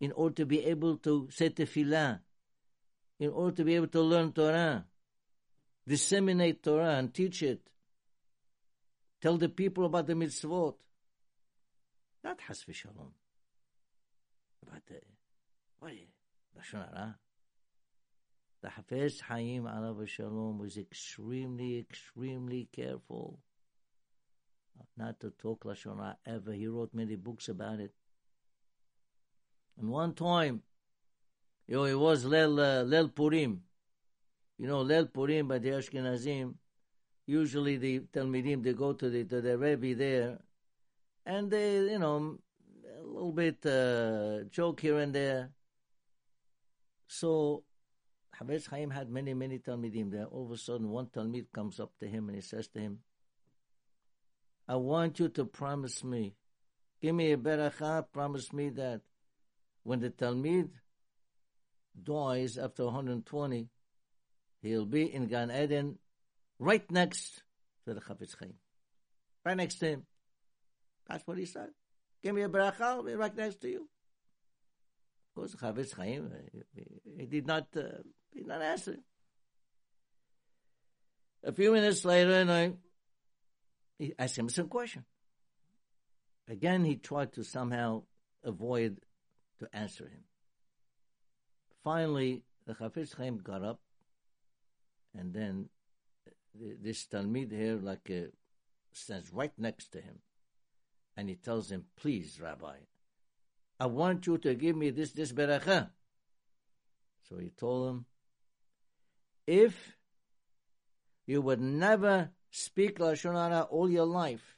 in 0.00 0.12
order 0.12 0.34
to 0.36 0.46
be 0.46 0.64
able 0.64 0.96
to 0.98 1.28
say 1.30 1.50
tefillah, 1.50 2.20
in 3.18 3.30
order 3.30 3.56
to 3.56 3.64
be 3.64 3.74
able 3.74 3.88
to 3.88 4.00
learn 4.02 4.32
Torah 4.32 4.86
disseminate 5.86 6.62
Torah 6.62 6.96
and 6.96 7.12
teach 7.12 7.42
it, 7.42 7.68
tell 9.20 9.36
the 9.36 9.48
people 9.48 9.84
about 9.84 10.06
the 10.06 10.14
mitzvot. 10.14 10.74
Not 12.24 12.40
has 12.42 12.64
v'shalom. 12.64 13.12
But 14.64 14.82
the, 14.86 15.00
what 15.78 15.92
is 15.92 15.98
Lashon 16.58 16.84
Hara? 16.92 17.16
The 18.62 18.68
Chafetz 18.68 19.20
Chaim 19.20 19.64
Alav 19.64 20.06
Shalom 20.08 20.58
was 20.58 20.76
extremely, 20.76 21.78
extremely 21.78 22.68
careful 22.72 23.38
not 24.96 25.20
to 25.20 25.30
talk 25.30 25.64
Lashon 25.64 25.98
Hara 25.98 26.16
ever. 26.26 26.52
He 26.52 26.66
wrote 26.66 26.94
many 26.94 27.16
books 27.16 27.48
about 27.48 27.80
it. 27.80 27.92
And 29.78 29.90
one 29.90 30.14
time, 30.14 30.62
you 31.66 31.76
know, 31.76 31.84
it 31.84 31.98
was 31.98 32.24
Lel, 32.24 32.58
uh, 32.58 32.82
Lel 32.82 33.08
Purim. 33.08 33.62
You 34.58 34.66
know, 34.66 34.80
Lel 34.82 35.06
Purim 35.06 35.48
by 35.48 35.58
the 35.58 35.70
Ashkenazim. 35.70 36.54
Usually 37.26 37.76
the 37.76 38.00
Talmidim, 38.12 38.62
they 38.62 38.72
go 38.72 38.92
to 38.92 39.10
the, 39.10 39.24
to 39.24 39.40
the 39.40 39.58
Rebbe 39.58 39.94
there, 39.96 40.38
and 41.26 41.50
they, 41.50 41.74
you 41.74 41.98
know, 41.98 42.38
a 43.00 43.02
little 43.02 43.32
bit 43.32 43.66
uh, 43.66 44.44
joke 44.48 44.80
here 44.80 44.98
and 44.98 45.12
there. 45.12 45.50
So, 47.08 47.64
Chafetz 48.38 48.68
Chaim 48.68 48.90
had 48.90 49.10
many, 49.10 49.34
many 49.34 49.58
Talmidim 49.58 50.10
there. 50.12 50.26
All 50.26 50.46
of 50.46 50.52
a 50.52 50.56
sudden, 50.56 50.90
one 50.90 51.06
Talmid 51.06 51.46
comes 51.52 51.80
up 51.80 51.92
to 51.98 52.06
him 52.06 52.28
and 52.28 52.36
he 52.36 52.42
says 52.42 52.68
to 52.68 52.78
him, 52.78 53.00
I 54.68 54.76
want 54.76 55.18
you 55.18 55.28
to 55.30 55.44
promise 55.44 56.04
me, 56.04 56.34
give 57.00 57.14
me 57.14 57.32
a 57.32 57.36
beracha, 57.36 58.04
promise 58.12 58.52
me 58.52 58.70
that 58.70 59.00
when 59.82 60.00
the 60.00 60.10
Talmid 60.10 60.70
dies 62.02 62.58
after 62.58 62.84
120, 62.84 63.68
he'll 64.66 64.86
be 64.86 65.12
in 65.12 65.26
Gan 65.26 65.50
Eden 65.50 65.98
right 66.58 66.88
next 66.90 67.42
to 67.84 67.94
the 67.94 68.00
Chafetz 68.00 68.36
Chaim. 68.38 68.54
Right 69.44 69.56
next 69.56 69.76
to 69.76 69.86
him. 69.86 70.06
That's 71.08 71.26
what 71.26 71.38
he 71.38 71.46
said. 71.46 71.68
Give 72.22 72.34
me 72.34 72.42
a 72.42 72.48
bracha, 72.48 72.80
I'll 72.80 73.02
be 73.02 73.14
right 73.14 73.34
next 73.34 73.60
to 73.62 73.68
you. 73.68 73.88
Of 75.28 75.34
course, 75.34 75.54
Chafetz 75.54 75.94
Chaim, 75.94 76.32
he 77.16 77.26
did 77.26 77.46
not, 77.46 77.68
uh, 77.76 78.02
he 78.32 78.40
did 78.40 78.48
not 78.48 78.62
answer. 78.62 78.96
A 81.44 81.52
few 81.52 81.72
minutes 81.72 82.04
later, 82.04 82.32
and 82.32 82.50
I 82.50 82.72
he 83.98 84.14
asked 84.18 84.36
him 84.36 84.48
some 84.48 84.68
question. 84.68 85.04
Again, 86.48 86.84
he 86.84 86.96
tried 86.96 87.32
to 87.34 87.44
somehow 87.44 88.02
avoid 88.44 88.98
to 89.58 89.68
answer 89.72 90.04
him. 90.04 90.24
Finally, 91.82 92.42
the 92.66 92.74
Chafetz 92.74 93.14
Chaim 93.16 93.38
got 93.38 93.64
up, 93.64 93.80
and 95.16 95.32
then 95.32 95.68
this 96.54 97.06
Talmid 97.06 97.50
here, 97.52 97.76
like, 97.76 98.10
uh, 98.10 98.30
stands 98.92 99.32
right 99.32 99.52
next 99.58 99.92
to 99.92 100.00
him, 100.00 100.20
and 101.16 101.28
he 101.28 101.36
tells 101.36 101.70
him, 101.70 101.86
"Please, 101.96 102.40
Rabbi, 102.40 102.78
I 103.78 103.86
want 103.86 104.26
you 104.26 104.38
to 104.38 104.54
give 104.54 104.76
me 104.76 104.90
this 104.90 105.12
this 105.12 105.32
beracha." 105.32 105.90
So 107.28 107.38
he 107.38 107.50
told 107.50 107.88
him, 107.88 108.06
"If 109.46 109.96
you 111.26 111.42
would 111.42 111.60
never 111.60 112.30
speak 112.50 112.98
Lashon 112.98 113.34
Hara 113.34 113.62
all 113.62 113.90
your 113.90 114.06
life. 114.06 114.56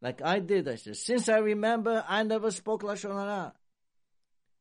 Like 0.00 0.22
I 0.22 0.38
did, 0.38 0.66
I 0.68 0.76
said, 0.76 0.96
since 0.96 1.28
I 1.28 1.38
remember, 1.38 2.04
I 2.08 2.22
never 2.22 2.50
spoke 2.50 2.82
Lashon 2.82 3.12
Hara. 3.12 3.52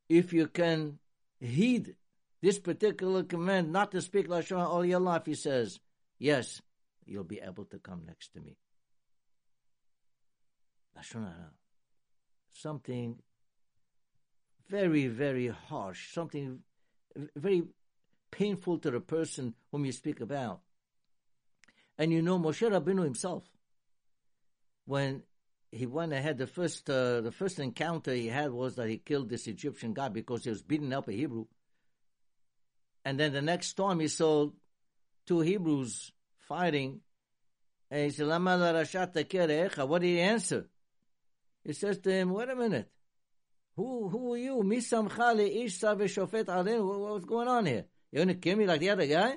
If 0.09 0.33
you 0.33 0.47
can 0.47 0.99
heed 1.39 1.95
this 2.41 2.59
particular 2.59 3.23
command 3.23 3.71
not 3.71 3.91
to 3.91 4.01
speak 4.01 4.27
Lashon 4.27 4.59
all 4.59 4.85
your 4.85 4.99
life, 4.99 5.25
he 5.25 5.35
says, 5.35 5.79
yes, 6.17 6.61
you'll 7.05 7.23
be 7.23 7.39
able 7.39 7.65
to 7.65 7.79
come 7.79 8.03
next 8.05 8.33
to 8.33 8.39
me. 8.39 8.57
Lashon 10.97 11.23
Hara. 11.23 11.51
Something 12.51 13.17
very, 14.69 15.07
very 15.07 15.47
harsh, 15.47 16.13
something 16.13 16.59
very 17.35 17.63
painful 18.31 18.77
to 18.79 18.91
the 18.91 18.99
person 18.99 19.55
whom 19.71 19.85
you 19.85 19.91
speak 19.91 20.21
about. 20.21 20.61
And 21.97 22.11
you 22.11 22.21
know 22.21 22.39
Moshe 22.39 22.69
Rabbeinu 22.69 23.03
himself, 23.03 23.43
when 24.85 25.23
he 25.71 25.85
went 25.85 26.13
ahead, 26.13 26.37
the 26.37 26.47
first 26.47 26.89
uh, 26.89 27.21
the 27.21 27.31
first 27.31 27.59
encounter 27.59 28.13
he 28.13 28.27
had 28.27 28.51
was 28.51 28.75
that 28.75 28.89
he 28.89 28.97
killed 28.97 29.29
this 29.29 29.47
Egyptian 29.47 29.93
guy 29.93 30.09
because 30.09 30.43
he 30.43 30.49
was 30.49 30.63
beating 30.63 30.93
up 30.93 31.07
a 31.07 31.11
Hebrew. 31.11 31.45
And 33.05 33.19
then 33.19 33.33
the 33.33 33.41
next 33.41 33.73
time 33.73 33.99
he 33.99 34.07
saw 34.07 34.49
two 35.25 35.39
Hebrews 35.39 36.11
fighting, 36.37 37.01
and 37.91 38.03
he 38.03 38.09
said, 38.11 38.27
What 38.27 40.01
did 40.01 40.07
he 40.07 40.19
answer? 40.19 40.67
He 41.63 41.73
says 41.73 41.97
to 41.99 42.11
him, 42.11 42.31
Wait 42.31 42.49
a 42.49 42.55
minute. 42.55 42.89
Who 43.75 44.09
who 44.09 44.33
are 44.33 44.37
you? 44.37 44.57
Misamcha 44.57 45.39
ish 45.39 45.79
shofet 45.79 46.47
What's 47.09 47.25
going 47.25 47.47
on 47.47 47.65
here? 47.65 47.85
You 48.11 48.19
want 48.19 48.31
to 48.31 48.35
kill 48.35 48.57
me 48.57 48.65
like 48.65 48.81
the 48.81 48.89
other 48.89 49.07
guy? 49.07 49.35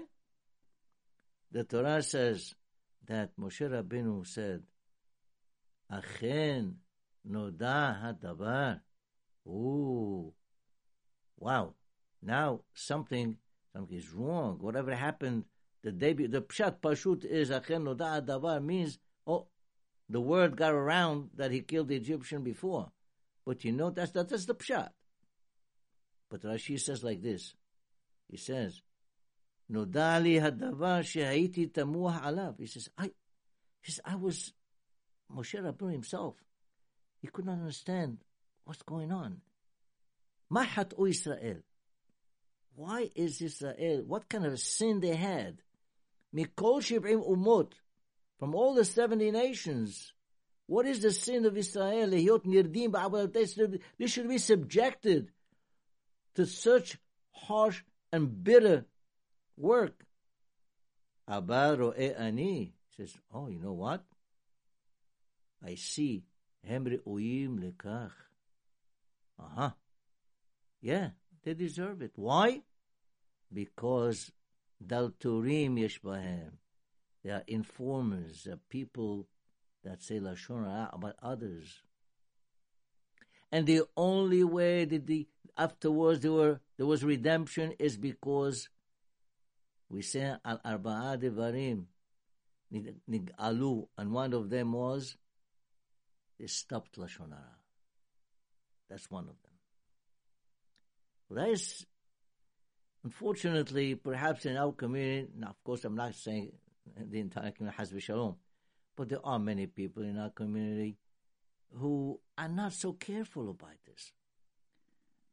The 1.53 1.65
Torah 1.65 2.03
says 2.03 2.55
that 3.07 3.37
Moshe 3.39 3.61
Rabbeinu 3.71 4.27
said, 4.27 4.63
Achen 5.91 6.77
noda 7.29 8.03
hadavar. 8.03 8.81
Ooh, 9.47 10.33
wow! 11.37 11.75
Now 12.23 12.63
something, 12.75 13.37
Something 13.73 13.97
is 13.97 14.13
wrong. 14.13 14.59
Whatever 14.61 14.95
happened 14.95 15.45
the 15.83 15.93
day 15.93 16.13
the 16.13 16.41
pshat 16.43 16.81
pashut 16.81 17.25
is 17.25 17.51
achen 17.51 17.85
noda 17.85 18.25
davar 18.25 18.63
means 18.63 18.99
oh, 19.27 19.47
the 20.09 20.21
word 20.21 20.57
got 20.57 20.73
around 20.73 21.31
that 21.37 21.51
he 21.51 21.61
killed 21.61 21.89
the 21.89 21.97
Egyptian 21.97 22.43
before, 22.43 22.91
but 23.45 23.65
you 23.65 23.73
know 23.73 23.91
that's 23.91 24.13
that, 24.13 24.29
that's 24.29 24.47
the 24.47 24.55
pshat. 24.55 24.91
But 26.31 26.43
Rashi 26.43 26.79
says 26.81 27.03
like 27.03 27.23
this, 27.23 27.55
he 28.29 28.37
says, 28.37 28.81
nodali 29.71 30.41
hadavar 30.41 31.03
shehaiti 31.03 31.71
tamuah 31.71 32.23
alav. 32.23 32.61
He 32.61 32.67
says 32.67 32.89
I, 32.97 33.11
he 33.83 33.91
says 33.91 34.01
I 34.05 34.15
was 34.15 34.53
Moshe 35.35 35.61
Rabbeinu 35.61 35.93
himself. 35.93 36.37
He 37.21 37.29
could 37.29 37.47
not 37.47 37.59
understand 37.59 38.19
what's 38.65 38.83
going 38.83 39.11
on. 39.11 39.41
Mahat 40.53 40.93
o 40.99 41.07
Israel. 41.07 41.63
Why 42.75 43.11
is 43.15 43.41
Israel, 43.41 44.03
what 44.07 44.29
kind 44.29 44.47
of 44.47 44.59
sin 44.59 45.01
they 45.01 45.15
had? 45.15 45.59
Mikol 46.35 46.81
Shibrim 46.81 47.27
Umot, 47.29 47.73
from 48.39 48.55
all 48.55 48.75
the 48.75 48.85
70 48.85 49.31
nations. 49.31 50.13
What 50.67 50.87
is 50.87 51.01
the 51.01 51.13
sin 51.13 51.45
of 51.45 51.57
Israel? 51.57 52.11
They 52.11 54.07
should 54.07 54.29
be 54.29 54.39
subjected 54.39 55.31
to 56.35 56.47
such 56.47 56.99
harsh 57.33 57.83
and 58.11 58.43
bitter 58.43 58.87
work. 59.57 60.05
Abaro 61.29 61.93
ani 61.99 62.75
says, 62.97 63.15
Oh, 63.33 63.49
you 63.49 63.59
know 63.59 63.73
what? 63.73 64.03
I 65.65 65.75
see. 65.75 66.25
Hemri 66.69 67.01
Uim 67.07 67.73
uh-huh. 69.39 69.71
Yeah 70.81 71.11
they 71.45 71.55
deserve 71.55 72.03
it. 72.03 72.13
Why? 72.17 72.63
Because 73.53 74.33
dalturim 74.85 75.79
yesh 75.79 76.01
bahem. 76.01 76.53
They 77.25 77.31
are 77.31 77.45
informers, 77.47 78.45
they 78.45 78.53
are 78.53 78.61
people 78.69 79.29
that 79.85 80.03
say 80.03 80.19
lashon 80.19 80.89
about 80.93 81.17
others. 81.23 81.83
And 83.51 83.67
the 83.67 83.83
only 83.97 84.43
way 84.43 84.85
that 84.85 85.07
the 85.07 85.29
afterwards 85.57 86.21
there 86.21 86.33
were 86.33 86.61
there 86.77 86.87
was 86.87 87.05
redemption 87.05 87.75
is 87.79 87.97
because 87.97 88.69
we 89.89 90.03
say 90.03 90.35
al 90.45 90.59
arba'a 90.65 91.19
devarim 91.19 91.85
nig'alu, 92.73 93.87
and 93.99 94.13
one 94.13 94.33
of 94.33 94.49
them 94.51 94.73
was 94.73 95.17
they 96.41 96.47
stopped 96.47 96.99
lashon 96.99 97.31
hara. 97.31 97.59
That's 98.89 99.11
one 99.11 99.25
of 99.25 99.37
them. 99.43 99.52
That 101.35 101.49
is, 101.49 101.87
unfortunately, 103.05 103.95
perhaps 103.95 104.47
in 104.47 104.57
our 104.57 104.73
community. 104.73 105.29
Now, 105.37 105.49
of 105.49 105.65
course, 105.65 105.85
I'm 105.85 105.95
not 105.95 106.15
saying 106.15 106.53
the 106.97 107.21
entire 107.21 107.51
community 107.51 107.77
has 107.79 108.03
shalom, 108.03 108.37
but 108.97 109.09
there 109.09 109.25
are 109.25 109.39
many 109.39 109.67
people 109.67 110.03
in 110.03 110.19
our 110.19 110.31
community 110.31 110.99
who 111.75 112.21
are 112.37 112.49
not 112.49 112.73
so 112.73 112.93
careful 112.93 113.51
about 113.51 113.77
this. 113.87 114.13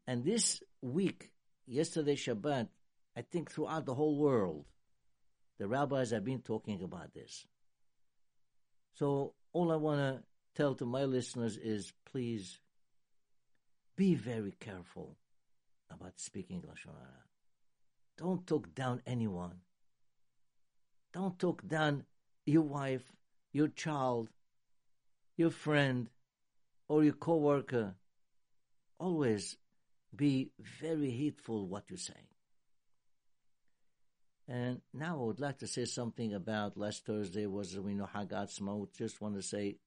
And 0.07 0.23
this 0.23 0.61
week, 0.81 1.31
yesterday 1.67 2.15
Shabbat, 2.15 2.67
I 3.15 3.21
think 3.21 3.51
throughout 3.51 3.85
the 3.85 3.93
whole 3.93 4.17
world, 4.17 4.65
the 5.57 5.67
rabbis 5.67 6.11
have 6.11 6.23
been 6.23 6.41
talking 6.41 6.81
about 6.81 7.13
this. 7.13 7.45
So 8.95 9.33
all 9.51 9.71
I 9.71 9.75
want 9.75 9.99
to 9.99 10.23
tell 10.55 10.75
to 10.75 10.85
my 10.85 11.03
listeners 11.03 11.57
is 11.57 11.93
please 12.11 12.59
be 13.95 14.15
very 14.15 14.53
careful 14.59 15.17
about 15.89 16.19
speaking 16.19 16.61
Lashon 16.61 16.93
Hara. 16.93 17.23
Don't 18.17 18.45
talk 18.45 18.73
down 18.75 19.01
anyone. 19.05 19.61
Don't 21.13 21.39
talk 21.39 21.67
down 21.67 22.03
your 22.45 22.63
wife, 22.63 23.11
your 23.51 23.69
child, 23.69 24.29
your 25.37 25.51
friend, 25.51 26.09
or 26.87 27.03
your 27.03 27.13
coworker. 27.13 27.95
Always 28.99 29.57
be 30.15 30.51
very 30.59 31.11
heedful 31.11 31.67
what 31.67 31.89
you 31.89 31.97
say. 31.97 32.27
And 34.47 34.81
now 34.93 35.19
I 35.19 35.23
would 35.23 35.39
like 35.39 35.59
to 35.59 35.67
say 35.67 35.85
something 35.85 36.33
about 36.33 36.75
last 36.75 37.05
Thursday 37.05 37.45
was 37.45 37.79
we 37.79 37.93
know 37.93 38.07
Hag 38.11 38.29
Atzmaut. 38.29 38.93
Just 38.97 39.21
want 39.21 39.35
to 39.35 39.43
say, 39.43 39.77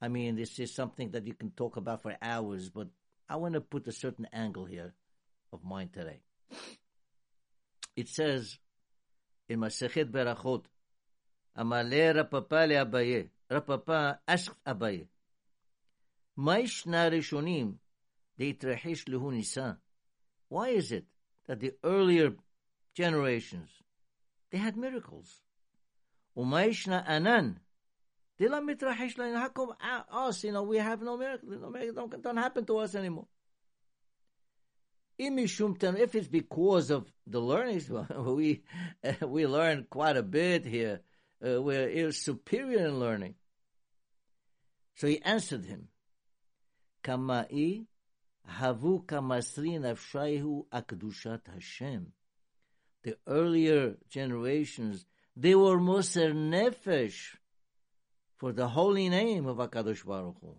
I 0.00 0.08
mean, 0.08 0.36
this 0.36 0.58
is 0.58 0.74
something 0.74 1.10
that 1.10 1.26
you 1.26 1.34
can 1.34 1.50
talk 1.50 1.76
about 1.76 2.02
for 2.02 2.16
hours, 2.22 2.70
but 2.70 2.88
I 3.28 3.36
want 3.36 3.54
to 3.54 3.60
put 3.60 3.86
a 3.86 3.92
certain 3.92 4.26
angle 4.32 4.64
here 4.64 4.94
of 5.52 5.64
mine 5.64 5.90
today. 5.92 6.20
It 7.96 8.08
says 8.08 8.58
in 9.48 9.60
Masechet 9.60 10.10
Berachot, 10.10 10.64
Amale 11.58 12.14
Rav 12.14 12.30
Papa 12.30 12.66
le 12.68 12.84
Abaye. 12.84 13.28
Rav 13.50 13.66
Papa 13.66 14.20
asked 14.26 14.54
Abaye, 14.66 15.06
Maishna 16.38 17.10
Rishonim 17.10 17.74
Deitrehish 18.38 19.04
Lehu 19.08 19.32
Nisa. 19.32 19.78
Why 20.48 20.68
is 20.68 20.92
it 20.92 21.06
that 21.46 21.60
the 21.60 21.72
earlier 21.82 22.34
generations 22.94 23.70
they 24.50 24.58
had 24.58 24.76
miracles. 24.76 25.40
Umayshna 26.36 27.04
anan. 27.06 27.60
How 28.38 29.48
come 29.48 29.72
us, 29.80 30.44
you 30.44 30.52
know, 30.52 30.62
we 30.62 30.76
have 30.76 31.00
no 31.02 31.16
miracles? 31.16 31.50
No 31.60 31.70
miracles 31.70 31.96
don't, 31.96 32.22
don't 32.22 32.36
happen 32.36 32.64
to 32.66 32.78
us 32.78 32.94
anymore. 32.94 33.26
If 35.18 36.14
it's 36.14 36.28
because 36.28 36.90
of 36.90 37.10
the 37.26 37.40
learnings, 37.40 37.90
we 38.16 38.62
we 39.22 39.46
learn 39.46 39.86
quite 39.88 40.16
a 40.16 40.22
bit 40.22 40.64
here. 40.64 41.00
Uh, 41.44 41.60
we're 41.60 42.12
superior 42.12 42.86
in 42.86 42.98
learning. 42.98 43.34
So 44.96 45.06
he 45.06 45.20
answered 45.22 45.64
him, 45.64 45.88
Kama'i 47.04 47.86
havu 48.50 49.04
kamasri 49.04 49.78
nafshaihu 49.78 50.66
akdushat 50.72 51.42
Hashem 51.52 52.12
the 53.06 53.16
earlier 53.28 53.94
generations, 54.10 55.06
they 55.36 55.54
were 55.54 55.78
Moser 55.78 56.32
Nefesh 56.32 57.36
for 58.36 58.52
the 58.52 58.66
holy 58.66 59.08
name 59.08 59.46
of 59.46 59.58
HaKadosh 59.58 60.04
Baruch 60.04 60.34
Hu. 60.40 60.56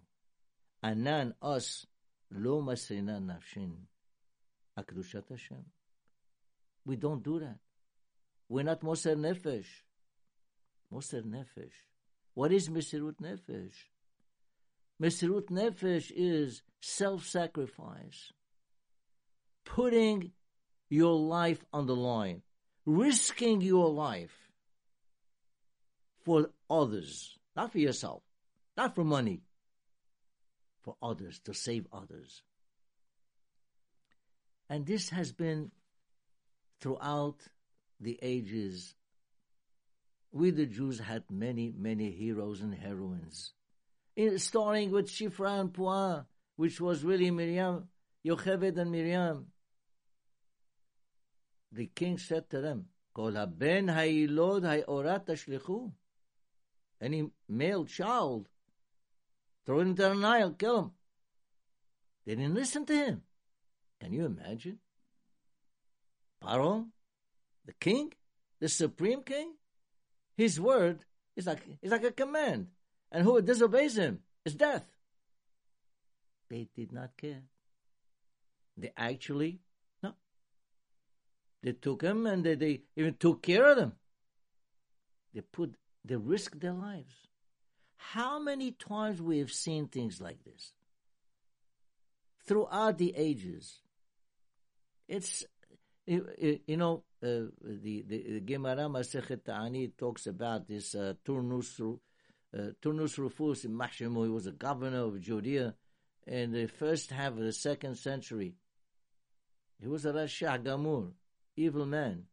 Anan, 0.82 1.34
us, 1.42 1.86
lo 2.32 2.62
masrina 2.62 3.20
nafshin, 3.20 3.74
akdushat 4.78 5.30
Hashem. 5.30 5.66
We 6.86 6.96
don't 6.96 7.24
do 7.24 7.40
that. 7.40 7.60
We're 8.50 8.64
not 8.64 8.84
Moser 8.84 9.16
Nefesh. 9.16 9.66
Moser 10.92 11.22
Nefesh. 11.22 11.74
What 12.34 12.52
is 12.52 12.70
Mesirut 12.70 13.16
Nefesh? 13.22 13.74
Mesirut 15.02 15.48
Nefesh 15.50 16.12
is 16.16 16.62
self-sacrifice. 16.82 18.32
Putting 19.66 20.32
your 20.90 21.16
life 21.16 21.64
on 21.74 21.88
the 21.88 21.96
line, 21.96 22.42
risking 22.86 23.62
your 23.62 23.90
life 23.90 24.50
for 26.24 26.50
others, 26.70 27.38
not 27.56 27.72
for 27.72 27.80
yourself, 27.80 28.24
not 28.78 28.96
for 28.96 29.04
money, 29.04 29.42
for 30.84 30.96
others, 31.02 31.40
to 31.44 31.54
save 31.54 31.86
others. 31.92 32.44
And 34.70 34.86
this 34.86 35.10
has 35.10 35.32
been 35.32 35.72
throughout 36.82 37.40
the 38.00 38.20
ages. 38.22 38.96
We, 40.32 40.52
the 40.52 40.66
Jews, 40.66 41.00
had 41.00 41.24
many, 41.32 41.74
many 41.76 42.12
heroes 42.12 42.62
and 42.62 42.76
heroines. 42.76 43.54
In, 44.16 44.38
starting 44.40 44.92
with 44.92 45.10
Shifra 45.10 45.60
and 45.60 45.74
Puah, 45.74 46.26
which 46.56 46.82
was 46.82 47.04
really 47.04 47.32
Miriam, 47.32 47.88
Yocheved 48.26 48.78
and 48.78 48.92
Miriam 48.92 49.48
the 51.72 51.88
king 51.88 52.18
said 52.18 52.50
to 52.50 52.62
them, 52.62 52.88
Kol 53.14 53.34
haben 53.34 53.88
ha'ilod 53.88 54.64
ha'orat 54.64 55.26
tashlichu. 55.26 55.92
Any 57.00 57.30
male 57.48 57.86
child, 57.86 58.50
throw 59.66 59.80
him 59.80 59.90
into 59.90 60.02
the 60.04 60.14
Nile, 60.16 60.52
kill 60.54 60.80
him. 60.80 60.92
They 62.26 62.36
didn't 62.36 62.56
listen 62.56 62.86
to 62.86 62.96
him. 62.96 63.22
Can 64.00 64.14
you 64.14 64.26
imagine? 64.26 64.80
Paro, 66.44 66.86
the 67.66 67.74
king, 67.74 68.14
the 68.60 68.70
supreme 68.70 69.24
king, 69.24 69.54
his 70.36 70.60
word 70.60 71.00
is 71.36 71.48
like, 71.48 71.64
is 71.82 71.92
like 71.92 72.04
a 72.04 72.12
command. 72.12 72.68
And 73.12 73.24
who 73.24 73.42
disobeys 73.42 73.98
him 73.98 74.20
is 74.46 74.56
death. 74.56 74.86
They 76.50 76.68
did 76.76 76.92
not 76.92 77.18
care. 77.18 77.44
They 78.78 78.92
actually 78.96 79.60
no. 80.04 80.14
they 81.64 81.72
took 81.72 82.02
him 82.02 82.28
and 82.28 82.44
they, 82.44 82.56
they 82.56 82.82
even 82.96 83.16
took 83.16 83.42
care 83.42 83.66
of 83.70 83.78
them. 83.78 83.94
They 85.34 85.42
put, 85.42 85.76
they 86.06 86.16
risked 86.16 86.60
their 86.60 86.74
lives. 86.74 87.14
How 87.98 88.40
many 88.40 88.72
times 88.72 89.22
we 89.22 89.40
have 89.40 89.52
seen 89.52 89.88
things 89.88 90.22
like 90.22 90.44
this? 90.44 90.74
Throughout 92.46 92.98
the 92.98 93.14
ages. 93.16 93.82
It's, 95.08 95.46
you 96.06 96.78
know, 96.78 97.04
uh, 97.24 97.50
the, 97.64 98.04
the 98.08 98.42
Gemara 98.42 98.90
Masechet 98.90 99.44
Ta'ani 99.44 99.90
talks 99.98 100.28
about 100.28 100.68
this 100.68 100.96
uh, 100.96 101.14
Turnus, 101.26 101.80
uh, 101.80 102.58
Turnus 102.82 103.18
Rufus 103.18 103.66
in. 103.66 103.80
He 103.98 104.06
was 104.06 104.48
a 104.48 104.52
governor 104.52 105.06
of 105.06 105.20
Judea 105.22 105.76
in 106.26 106.52
the 106.52 106.68
first 106.68 107.12
half 107.12 107.34
of 107.34 107.40
the 107.40 107.54
second 107.54 107.96
century. 107.98 108.56
He 109.80 109.88
was 109.88 110.06
a 110.06 110.12
Rasha 110.12 110.62
Gamur 110.62 111.12
evil 111.58 111.86
man. 111.86 112.24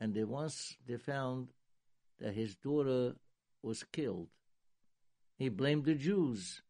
And 0.00 0.14
they 0.14 0.24
once 0.24 0.76
they 0.86 0.96
found 0.96 1.48
that 2.20 2.34
his 2.34 2.56
daughter 2.56 3.14
was 3.62 3.84
killed. 3.84 4.28
He 5.38 5.48
blamed 5.48 5.84
the 5.84 5.94
Jews. 5.94 6.60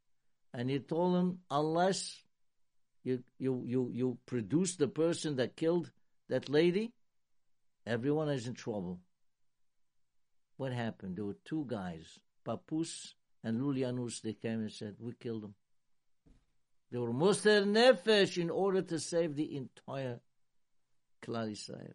And 0.53 0.71
he 0.71 0.79
told 0.79 1.15
them, 1.15 1.41
unless 1.51 2.23
you, 3.07 3.23
you, 3.39 3.63
you, 3.65 3.91
you 3.95 4.19
produce 4.27 4.75
the 4.75 4.89
person 4.89 5.37
that 5.37 5.57
killed 5.57 5.93
that 6.29 6.49
lady, 6.49 6.93
everyone 7.87 8.29
is 8.29 8.49
in 8.49 8.55
trouble. 8.55 8.99
What 10.57 10.73
happened? 10.73 11.17
There 11.17 11.25
were 11.25 11.37
two 11.45 11.67
guys, 11.69 12.19
Papus 12.45 13.15
and 13.45 13.61
Lulianus. 13.61 14.23
They 14.23 14.33
came 14.33 14.59
and 14.59 14.73
said, 14.73 14.97
we 14.99 15.13
killed 15.13 15.45
them. 15.45 15.55
They 16.91 16.99
were 16.99 17.13
Moser 17.13 17.65
Nefesh 17.65 18.39
in 18.39 18.51
order 18.51 18.83
to 18.83 18.99
save 18.99 19.37
the 19.37 19.57
entire 19.57 20.19
Klal 21.25 21.53
Israel. 21.53 21.95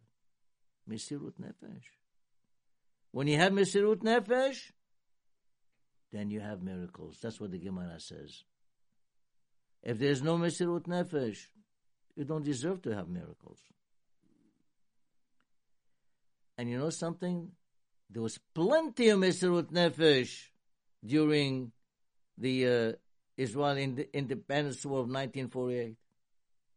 Mesirut 0.89 1.33
Nefesh. 1.41 1.83
When 3.11 3.27
you 3.27 3.37
have 3.37 3.51
Mesirut 3.51 3.97
Nefesh, 3.97 4.71
then 6.13 6.29
you 6.29 6.39
have 6.39 6.63
miracles. 6.63 7.19
That's 7.21 7.41
what 7.41 7.51
the 7.51 7.59
Gemara 7.59 7.99
says. 7.99 8.43
If 9.83 9.97
there's 9.99 10.21
no 10.21 10.37
Mesirut 10.37 10.83
Nefesh, 10.83 11.47
you 12.15 12.23
don't 12.23 12.43
deserve 12.43 12.81
to 12.83 12.91
have 12.91 13.07
miracles. 13.07 13.59
And 16.57 16.69
you 16.69 16.77
know 16.77 16.91
something? 16.91 17.51
There 18.09 18.21
was 18.21 18.39
plenty 18.53 19.09
of 19.09 19.19
Mesirut 19.19 19.71
Nefesh 19.71 20.49
during 21.03 21.71
the 22.37 22.67
uh, 22.67 22.91
Israeli 23.37 24.07
independence 24.13 24.85
war 24.85 24.99
of 24.99 25.07
1948. 25.07 25.95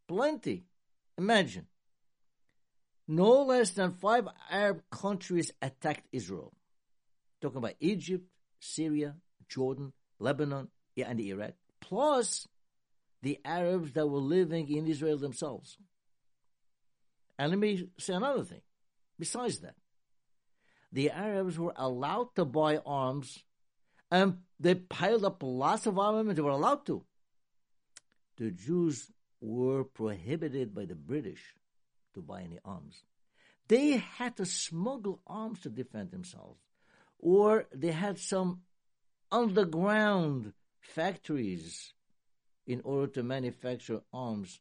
Plenty. 0.09 0.65
Imagine. 1.19 1.67
No 3.07 3.43
less 3.43 3.71
than 3.71 3.93
five 3.93 4.27
Arab 4.51 4.83
countries 4.91 5.53
attacked 5.61 6.07
Israel. 6.13 6.55
Talking 7.41 7.59
about 7.59 7.75
Egypt, 7.81 8.25
Syria, 8.61 9.17
Jordan, 9.49 9.93
Lebanon, 10.19 10.69
and 10.97 11.21
Iraq, 11.21 11.53
plus 11.81 12.49
the 13.25 13.41
Arabs 13.43 13.93
that 13.93 14.07
were 14.07 14.19
living 14.19 14.69
in 14.71 14.87
Israel 14.87 15.17
themselves. 15.17 15.79
And 17.39 17.51
let 17.51 17.59
me 17.59 17.89
say 17.99 18.13
another 18.13 18.45
thing. 18.45 18.61
Besides 19.19 19.61
that, 19.61 19.77
the 20.93 21.11
Arabs 21.11 21.59
were 21.59 21.73
allowed 21.75 22.35
to 22.37 22.45
buy 22.45 22.77
arms 22.85 23.43
and 24.11 24.39
they 24.61 24.75
piled 24.75 25.25
up 25.25 25.43
lots 25.43 25.87
of 25.87 25.99
armaments. 25.99 26.37
They 26.37 26.43
were 26.43 26.51
allowed 26.51 26.85
to. 26.87 27.03
The 28.37 28.51
Jews 28.51 29.11
were 29.41 29.85
prohibited 29.85 30.75
by 30.75 30.85
the 30.85 30.95
British 30.95 31.43
to 32.13 32.21
buy 32.21 32.43
any 32.43 32.59
arms. 32.63 33.03
They 33.69 33.93
had 34.19 34.37
to 34.37 34.45
smuggle 34.45 35.23
arms 35.27 35.61
to 35.61 35.71
defend 35.71 36.11
themselves, 36.11 36.61
or 37.19 37.65
they 37.75 37.93
had 37.93 38.19
some 38.19 38.61
underground 39.33 40.53
factories 40.81 41.95
in 42.67 42.81
order 42.85 43.07
to 43.13 43.23
manufacture 43.23 44.01
arms, 44.13 44.61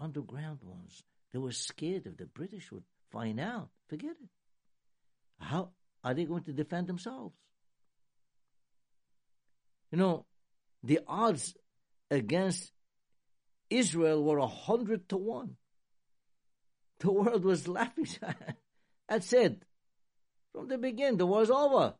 underground 0.00 0.58
ones. 0.62 1.02
They 1.32 1.38
were 1.38 1.52
scared 1.52 2.06
if 2.06 2.16
the 2.16 2.26
British 2.26 2.72
would 2.72 2.84
find 3.10 3.38
out. 3.38 3.68
Forget 3.88 4.12
it. 4.12 4.28
How 5.38 5.70
are 6.02 6.14
they 6.14 6.24
going 6.24 6.44
to 6.44 6.52
defend 6.52 6.86
themselves? 6.86 7.34
You 9.90 9.98
know, 9.98 10.26
the 10.82 11.00
odds 11.06 11.54
against 12.10 12.72
Israel 13.70 14.22
were 14.24 14.38
a 14.38 14.46
hundred 14.46 15.08
to 15.10 15.16
one. 15.16 15.56
The 17.00 17.12
world 17.12 17.44
was 17.44 17.68
laughing. 17.68 18.08
That's 19.08 19.32
it. 19.32 19.62
From 20.52 20.68
the 20.68 20.78
beginning, 20.78 21.18
the 21.18 21.26
war's 21.26 21.50
over. 21.50 21.94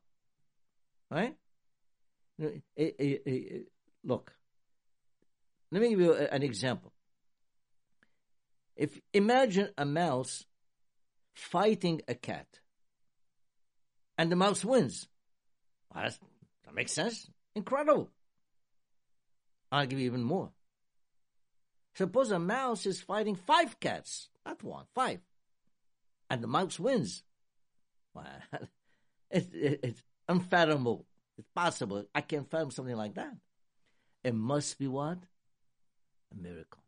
Right? 1.11 1.37
Look, 4.05 4.33
let 5.71 5.83
me 5.83 5.91
give 5.91 6.01
you 6.01 6.15
an 6.15 6.43
example. 6.43 6.93
If 8.77 9.01
imagine 9.13 9.71
a 9.77 9.85
mouse 9.85 10.45
fighting 11.35 12.03
a 12.09 12.15
cat, 12.15 12.47
and 14.17 14.31
the 14.33 14.37
mouse 14.37 14.65
wins, 14.65 15.09
well, 15.95 16.05
that 16.05 16.75
makes 16.75 16.93
sense. 16.93 17.29
Incredible. 17.55 18.11
I'll 19.71 19.87
give 19.87 19.99
you 19.99 20.07
even 20.07 20.23
more. 20.23 20.51
Suppose 21.95 22.31
a 22.31 22.39
mouse 22.39 22.87
is 22.87 23.01
fighting 23.01 23.35
five 23.35 23.81
cats, 23.81 24.29
not 24.47 24.63
one, 24.63 24.85
five, 24.95 25.21
and 26.31 26.43
the 26.43 26.47
mouse 26.47 26.79
wins. 26.79 27.23
Well, 28.15 28.25
it, 29.31 29.53
it, 29.53 29.81
it's 29.83 30.03
unfathomable. 30.29 31.07
It's 31.37 31.49
possible. 31.55 32.05
I 32.15 32.21
can't 32.21 32.51
fathom 32.51 32.71
something 32.71 32.97
like 32.97 33.15
that. 33.15 33.33
It 34.25 34.35
must 34.35 34.79
be 34.79 34.89
what? 34.89 35.19
A 36.33 36.41
miracle. 36.41 36.83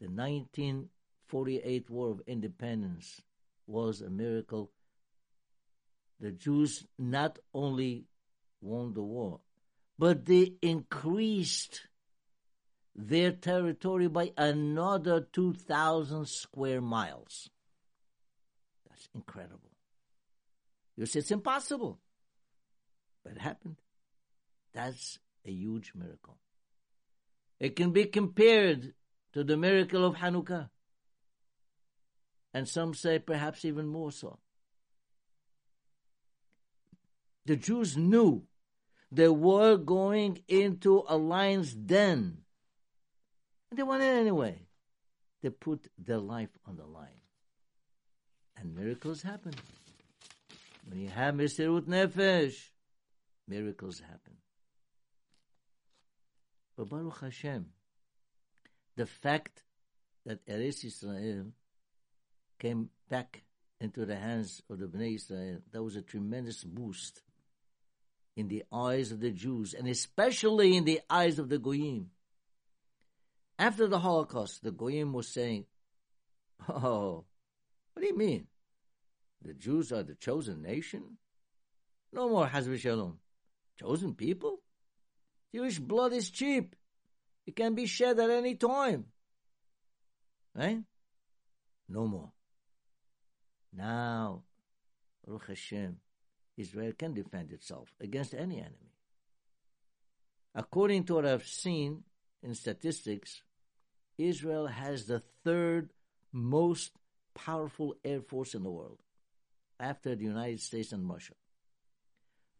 The 0.00 0.06
1948 0.08 1.90
War 1.90 2.10
of 2.10 2.22
Independence 2.26 3.22
was 3.66 4.00
a 4.00 4.10
miracle. 4.10 4.70
The 6.20 6.30
Jews 6.30 6.86
not 6.98 7.38
only 7.52 8.06
won 8.60 8.94
the 8.94 9.02
war, 9.02 9.40
but 9.98 10.24
they 10.26 10.54
increased 10.62 11.86
their 12.94 13.32
territory 13.32 14.08
by 14.08 14.32
another 14.36 15.20
2,000 15.20 16.26
square 16.28 16.80
miles. 16.80 17.50
That's 18.88 19.08
incredible. 19.14 19.70
You 20.96 21.06
say 21.06 21.20
it's 21.20 21.30
impossible, 21.30 21.98
but 23.24 23.32
it 23.32 23.40
happened. 23.40 23.76
That's 24.72 25.18
a 25.44 25.50
huge 25.50 25.92
miracle. 25.94 26.38
It 27.64 27.76
can 27.76 27.92
be 27.92 28.04
compared 28.04 28.92
to 29.32 29.42
the 29.42 29.56
miracle 29.56 30.04
of 30.04 30.16
Hanukkah. 30.16 30.68
And 32.52 32.68
some 32.68 32.92
say 32.92 33.18
perhaps 33.18 33.64
even 33.64 33.86
more 33.86 34.12
so. 34.12 34.38
The 37.46 37.56
Jews 37.56 37.96
knew 37.96 38.42
they 39.10 39.30
were 39.30 39.78
going 39.78 40.40
into 40.46 41.04
a 41.08 41.16
lion's 41.16 41.72
den 41.72 42.44
and 43.70 43.78
they 43.78 43.82
went 43.82 44.02
in 44.02 44.14
anyway. 44.14 44.66
They 45.42 45.48
put 45.48 45.88
their 45.96 46.18
life 46.18 46.58
on 46.66 46.76
the 46.76 46.84
line. 46.84 47.22
And 48.58 48.74
miracles 48.74 49.22
happen. 49.22 49.54
When 50.86 51.00
you 51.00 51.08
have 51.08 51.34
Mesirut 51.34 51.86
Nefesh, 51.86 52.56
miracles 53.48 54.00
happen. 54.00 54.36
But 56.76 56.88
Baruch 56.88 57.20
Hashem, 57.20 57.66
the 58.96 59.06
fact 59.06 59.62
that 60.26 60.44
Eretz 60.46 60.84
Israel 60.84 61.52
came 62.58 62.90
back 63.08 63.44
into 63.80 64.06
the 64.06 64.16
hands 64.16 64.62
of 64.70 64.78
the 64.78 64.86
Bnei 64.86 65.16
Israel, 65.16 65.58
that 65.70 65.82
was 65.82 65.96
a 65.96 66.02
tremendous 66.02 66.64
boost 66.64 67.22
in 68.36 68.48
the 68.48 68.64
eyes 68.72 69.12
of 69.12 69.20
the 69.20 69.30
Jews, 69.30 69.74
and 69.74 69.86
especially 69.86 70.76
in 70.76 70.84
the 70.84 71.00
eyes 71.08 71.38
of 71.38 71.48
the 71.48 71.58
Goyim. 71.58 72.10
After 73.58 73.86
the 73.86 74.00
Holocaust, 74.00 74.64
the 74.64 74.72
Goyim 74.72 75.12
was 75.12 75.28
saying, 75.28 75.66
Oh, 76.68 77.24
what 77.92 78.00
do 78.00 78.06
you 78.06 78.16
mean? 78.16 78.48
The 79.42 79.54
Jews 79.54 79.92
are 79.92 80.02
the 80.02 80.14
chosen 80.14 80.62
nation? 80.62 81.18
No 82.12 82.28
more 82.28 82.46
Hazvi 82.46 82.78
Shalom. 82.78 83.18
Chosen 83.78 84.14
people? 84.14 84.63
Jewish 85.54 85.78
blood 85.78 86.12
is 86.12 86.30
cheap. 86.30 86.74
It 87.46 87.54
can 87.54 87.76
be 87.76 87.86
shed 87.86 88.18
at 88.18 88.28
any 88.28 88.56
time. 88.56 89.04
Right? 90.52 90.80
No 91.88 92.08
more. 92.08 92.32
Now, 93.72 94.42
Baruch 95.24 95.46
Hashem, 95.46 95.98
Israel 96.56 96.92
can 96.98 97.14
defend 97.14 97.52
itself 97.52 97.94
against 98.00 98.34
any 98.34 98.58
enemy. 98.58 98.94
According 100.56 101.04
to 101.04 101.14
what 101.14 101.26
I've 101.26 101.46
seen 101.46 102.02
in 102.42 102.54
statistics, 102.56 103.42
Israel 104.18 104.66
has 104.66 105.06
the 105.06 105.22
third 105.44 105.92
most 106.32 106.90
powerful 107.34 107.94
air 108.04 108.22
force 108.22 108.54
in 108.54 108.64
the 108.64 108.70
world 108.70 108.98
after 109.78 110.16
the 110.16 110.24
United 110.24 110.60
States 110.60 110.90
and 110.90 111.08
Russia. 111.08 111.34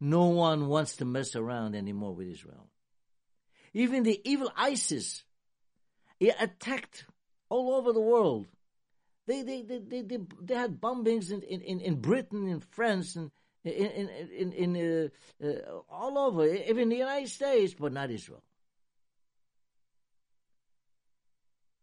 No 0.00 0.26
one 0.26 0.68
wants 0.68 0.96
to 0.96 1.04
mess 1.04 1.34
around 1.34 1.74
anymore 1.74 2.14
with 2.14 2.28
Israel. 2.28 2.68
Even 3.74 4.04
the 4.04 4.20
evil 4.24 4.50
ISIS 4.56 5.24
it 6.20 6.34
attacked 6.40 7.04
all 7.48 7.74
over 7.74 7.92
the 7.92 8.00
world. 8.00 8.46
They, 9.26 9.42
they, 9.42 9.62
they, 9.62 9.78
they, 9.78 10.02
they, 10.02 10.18
they 10.40 10.54
had 10.54 10.80
bombings 10.80 11.30
in, 11.30 11.42
in, 11.42 11.80
in 11.80 12.00
Britain, 12.00 12.48
in 12.48 12.60
France, 12.60 13.16
and 13.16 13.30
in, 13.64 13.86
in, 13.86 14.52
in, 14.52 14.76
in 14.76 15.10
uh, 15.42 15.46
uh, 15.46 15.80
all 15.90 16.18
over, 16.18 16.46
even 16.46 16.88
the 16.90 16.96
United 16.96 17.28
States, 17.28 17.74
but 17.78 17.92
not 17.92 18.10
Israel. 18.10 18.42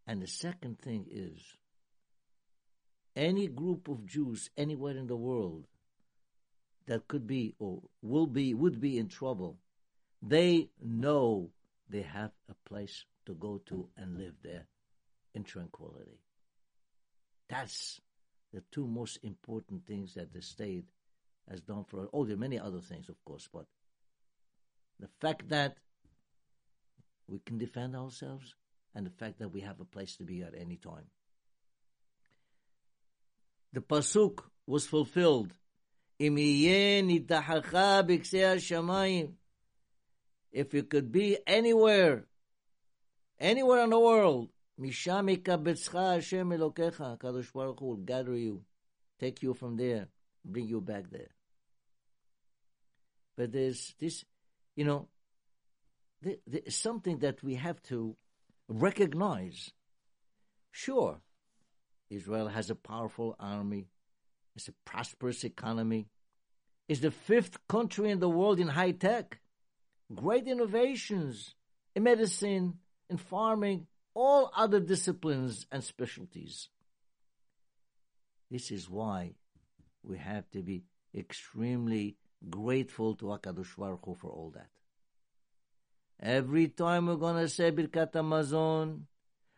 And 0.05 0.21
the 0.21 0.27
second 0.27 0.79
thing 0.79 1.07
is 1.09 1.39
any 3.15 3.47
group 3.47 3.87
of 3.87 4.05
Jews 4.05 4.49
anywhere 4.57 4.97
in 4.97 5.07
the 5.07 5.15
world 5.15 5.65
that 6.87 7.07
could 7.07 7.27
be 7.27 7.55
or 7.59 7.81
will 8.01 8.27
be 8.27 8.53
would 8.53 8.79
be 8.79 8.97
in 8.97 9.07
trouble, 9.07 9.57
they 10.21 10.69
know 10.83 11.49
they 11.91 12.01
have 12.01 12.31
a 12.49 12.69
place 12.69 13.05
to 13.25 13.33
go 13.33 13.61
to 13.67 13.89
and 13.97 14.17
live 14.17 14.33
there 14.43 14.65
in 15.33 15.43
tranquility. 15.43 16.19
That's 17.49 17.99
the 18.53 18.63
two 18.71 18.87
most 18.87 19.19
important 19.23 19.85
things 19.85 20.13
that 20.15 20.33
the 20.33 20.41
state 20.41 20.85
has 21.49 21.61
done 21.61 21.85
for 21.87 22.01
us. 22.01 22.07
Oh, 22.13 22.25
there 22.25 22.35
are 22.35 22.39
many 22.39 22.59
other 22.59 22.81
things, 22.81 23.09
of 23.09 23.23
course, 23.25 23.47
but 23.51 23.65
the 24.99 25.09
fact 25.19 25.49
that 25.49 25.77
we 27.27 27.39
can 27.39 27.57
defend 27.57 27.95
ourselves 27.95 28.55
and 28.93 29.05
the 29.05 29.11
fact 29.11 29.39
that 29.39 29.49
we 29.49 29.61
have 29.61 29.79
a 29.79 29.85
place 29.85 30.15
to 30.17 30.23
be 30.23 30.41
at 30.41 30.53
any 30.55 30.77
time. 30.77 31.07
the 33.73 33.81
pasuk 33.81 34.43
was 34.67 34.85
fulfilled. 34.85 35.53
If 40.51 40.73
you 40.73 40.83
could 40.83 41.11
be 41.11 41.37
anywhere, 41.47 42.25
anywhere 43.39 43.83
in 43.83 43.89
the 43.89 43.99
world, 43.99 44.49
Hashem 44.77 45.27
Elokecha, 45.27 47.17
Kadosh 47.17 47.53
Baruch 47.53 47.81
will 47.81 47.97
gather 47.97 48.35
you, 48.35 48.63
take 49.19 49.43
you 49.43 49.53
from 49.53 49.77
there, 49.77 50.07
bring 50.43 50.67
you 50.67 50.81
back 50.81 51.09
there. 51.09 51.29
But 53.37 53.51
there's 53.51 53.93
this, 53.99 54.25
you 54.75 54.85
know, 54.85 55.07
there's 56.21 56.75
something 56.75 57.19
that 57.19 57.41
we 57.43 57.55
have 57.55 57.81
to 57.83 58.15
recognize. 58.67 59.71
Sure, 60.71 61.21
Israel 62.09 62.47
has 62.47 62.69
a 62.69 62.75
powerful 62.75 63.35
army, 63.39 63.87
it's 64.55 64.67
a 64.67 64.73
prosperous 64.85 65.43
economy, 65.43 66.07
it's 66.87 67.01
the 67.01 67.11
fifth 67.11 67.57
country 67.67 68.09
in 68.09 68.19
the 68.19 68.29
world 68.29 68.59
in 68.59 68.67
high 68.67 68.91
tech, 68.91 69.40
great 70.15 70.47
innovations 70.47 71.55
in 71.95 72.03
medicine, 72.03 72.79
in 73.09 73.17
farming, 73.17 73.87
all 74.13 74.51
other 74.55 74.79
disciplines 74.79 75.65
and 75.71 75.83
specialties. 75.83 76.69
This 78.49 78.71
is 78.71 78.89
why 78.89 79.35
we 80.03 80.17
have 80.17 80.49
to 80.51 80.61
be 80.61 80.83
extremely 81.15 82.17
grateful 82.49 83.15
to 83.15 83.25
HaKadosh 83.25 83.77
Baruch 83.77 84.05
Hu 84.05 84.15
for 84.15 84.29
all 84.29 84.51
that. 84.55 84.69
Every 86.19 86.67
time 86.67 87.07
we're 87.07 87.15
going 87.15 87.41
to 87.41 87.49
say 87.49 87.71
Birkat 87.71 88.13
Hamazon, 88.13 89.01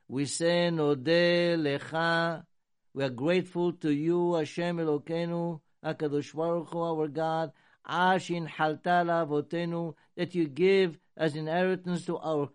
we 0.08 0.26
say 0.26 0.70
Nodeh 0.72 1.58
Lecha. 1.58 2.46
We 2.94 3.04
are 3.04 3.10
grateful 3.10 3.74
to 3.74 3.92
you, 3.92 4.36
Hashem 4.36 4.78
Elokeinu, 4.78 5.60
HaKadosh 5.84 6.36
Baruch 6.36 6.70
Hu, 6.70 6.80
our 6.80 7.08
God, 7.08 7.52
Ashin 7.88 8.48
Haltala 8.48 9.28
Votenu, 9.28 9.96
that 10.16 10.36
you 10.36 10.48
give 10.48 10.98
as 11.18 11.36
inheritance 11.36 12.06
to 12.06 12.18
our 12.18 12.50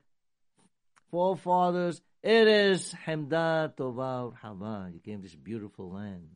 forefathers. 1.10 2.00
It 2.22 2.48
is 2.48 2.94
Hamda 3.06 3.74
Tova 3.76 4.34
Hava. 4.36 4.90
You 4.92 5.00
gave 5.00 5.22
this 5.22 5.34
beautiful 5.34 5.92
land. 5.92 6.30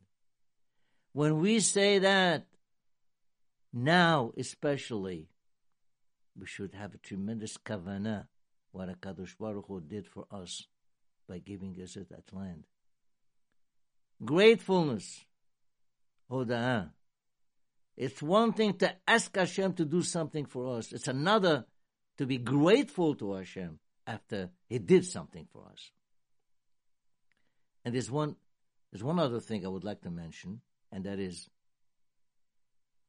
When 1.11 1.39
we 1.39 1.59
say 1.59 1.99
that, 1.99 2.45
now 3.71 4.31
especially, 4.37 5.29
we 6.39 6.45
should 6.45 6.73
have 6.73 6.93
a 6.93 6.97
tremendous 6.97 7.57
kavanah, 7.57 8.27
what 8.71 8.89
HaKadosh 8.89 9.37
Baruch 9.37 9.65
Hu 9.67 9.81
did 9.81 10.07
for 10.07 10.25
us 10.31 10.67
by 11.27 11.39
giving 11.39 11.75
us 11.81 11.93
that 11.93 12.33
land. 12.33 12.63
Gratefulness, 14.23 15.25
hoda'ah. 16.31 16.91
It's 17.95 18.21
one 18.21 18.53
thing 18.53 18.73
to 18.79 18.95
ask 19.07 19.35
Hashem 19.35 19.73
to 19.73 19.85
do 19.85 20.01
something 20.01 20.45
for 20.45 20.77
us. 20.77 20.91
It's 20.91 21.07
another 21.07 21.65
to 22.17 22.25
be 22.25 22.37
grateful 22.37 23.15
to 23.15 23.33
Hashem 23.33 23.79
after 24.07 24.49
He 24.67 24.79
did 24.79 25.05
something 25.05 25.47
for 25.51 25.65
us. 25.71 25.91
And 27.85 27.93
there's 27.93 28.09
one, 28.09 28.35
there's 28.91 29.03
one 29.03 29.19
other 29.19 29.39
thing 29.39 29.65
I 29.65 29.69
would 29.69 29.83
like 29.83 30.01
to 30.01 30.09
mention, 30.09 30.61
and 30.91 31.03
that 31.03 31.19
is, 31.19 31.49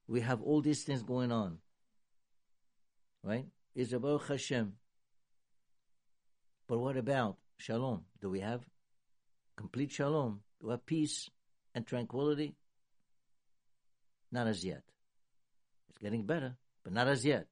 we 0.06 0.20
have 0.20 0.42
all 0.42 0.60
these 0.60 0.82
things 0.82 1.02
going 1.02 1.32
on 1.32 1.58
right? 3.24 3.46
It's 3.74 3.92
about 3.92 4.22
Hashem. 4.28 4.74
But 6.68 6.78
what 6.78 6.96
about 6.96 7.38
shalom? 7.56 8.04
Do 8.20 8.30
we 8.30 8.40
have 8.40 8.62
complete 9.56 9.90
shalom? 9.90 10.40
Do 10.60 10.68
we 10.68 10.72
have 10.72 10.86
peace 10.86 11.30
and 11.74 11.86
tranquility? 11.86 12.54
Not 14.34 14.48
as 14.48 14.64
yet. 14.64 14.82
It's 15.88 15.98
getting 15.98 16.24
better, 16.26 16.56
but 16.82 16.92
not 16.92 17.06
as 17.06 17.24
yet. 17.24 17.46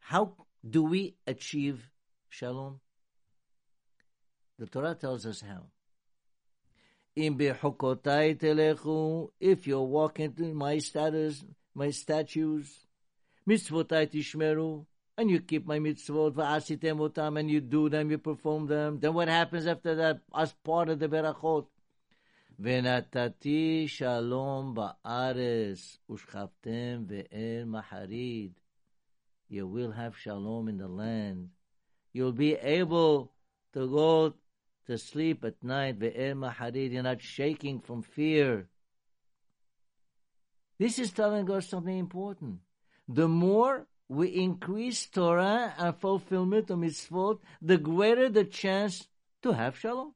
How 0.00 0.34
do 0.68 0.82
we 0.82 1.14
achieve 1.24 1.88
shalom? 2.28 2.80
The 4.58 4.66
Torah 4.66 4.96
tells 4.96 5.24
us 5.26 5.40
how. 5.40 5.66
If 7.14 7.40
you 9.68 9.80
walk 9.80 10.18
into 10.18 10.52
my 10.52 10.78
status, 10.78 11.44
my 11.76 11.90
statues, 11.90 12.88
mitzvotai 13.48 14.10
tishmeru, 14.12 14.84
and 15.16 15.30
you 15.30 15.38
keep 15.38 15.64
my 15.64 15.78
mitzvot, 15.78 16.32
va'asitem 16.32 16.98
otam, 16.98 17.38
and 17.38 17.48
you 17.48 17.60
do 17.60 17.88
them, 17.88 18.10
you 18.10 18.18
perform 18.18 18.66
them. 18.66 18.98
Then 18.98 19.14
what 19.14 19.28
happens 19.28 19.68
after 19.68 19.94
that 19.94 20.22
as 20.34 20.52
part 20.64 20.88
of 20.88 20.98
the 20.98 21.06
berachot? 21.06 21.66
ונתתי 22.59 23.87
שלום 23.87 24.73
בארץ 24.73 25.97
ושכבתם 26.09 27.03
ואל 27.07 27.63
מחריד. 27.65 28.59
You 29.49 29.67
will 29.67 29.91
have 29.91 30.17
shalom 30.17 30.67
in 30.67 30.77
the 30.77 30.87
land. 30.87 31.49
You'll 32.13 32.31
be 32.31 32.53
able 32.53 33.31
to 33.73 33.87
go 33.87 34.33
to 34.87 34.97
sleep 34.97 35.43
at 35.43 35.63
night. 35.63 35.99
Ve'el 35.99 36.35
maharid. 36.35 36.91
You're 36.91 37.03
not 37.03 37.21
shaking 37.21 37.79
from 37.79 38.01
fear. 38.01 38.67
This 40.79 40.97
is 40.99 41.11
telling 41.11 41.49
us 41.51 41.67
something 41.67 41.97
important 41.97 42.59
the 43.07 43.27
more 43.27 43.87
we 44.07 44.27
increase 44.29 45.07
Torah 45.07 45.73
and 45.77 45.95
fulfillment 45.95 46.69
of 46.69 46.79
mitzvot, 46.79 47.39
the 47.61 47.77
greater 47.77 48.29
the 48.29 48.45
chance 48.45 49.07
to 49.43 49.51
have 49.51 49.77
shalom. 49.77 50.13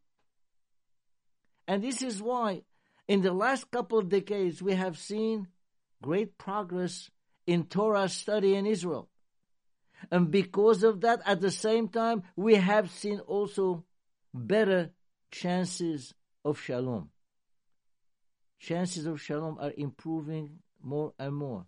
And 1.66 1.82
this 1.82 2.02
is 2.02 2.20
why, 2.22 2.62
in 3.08 3.22
the 3.22 3.32
last 3.32 3.70
couple 3.70 3.98
of 3.98 4.08
decades, 4.08 4.62
we 4.62 4.74
have 4.74 4.98
seen 4.98 5.48
great 6.02 6.36
progress 6.38 7.10
in 7.46 7.64
Torah 7.64 8.08
study 8.08 8.54
in 8.54 8.66
Israel. 8.66 9.08
And 10.10 10.30
because 10.30 10.82
of 10.82 11.00
that, 11.00 11.20
at 11.24 11.40
the 11.40 11.50
same 11.50 11.88
time, 11.88 12.22
we 12.36 12.56
have 12.56 12.90
seen 12.90 13.20
also 13.20 13.84
better 14.32 14.90
chances 15.30 16.14
of 16.44 16.60
shalom. 16.60 17.10
Chances 18.58 19.06
of 19.06 19.20
shalom 19.20 19.58
are 19.60 19.72
improving 19.76 20.58
more 20.82 21.14
and 21.18 21.34
more 21.34 21.66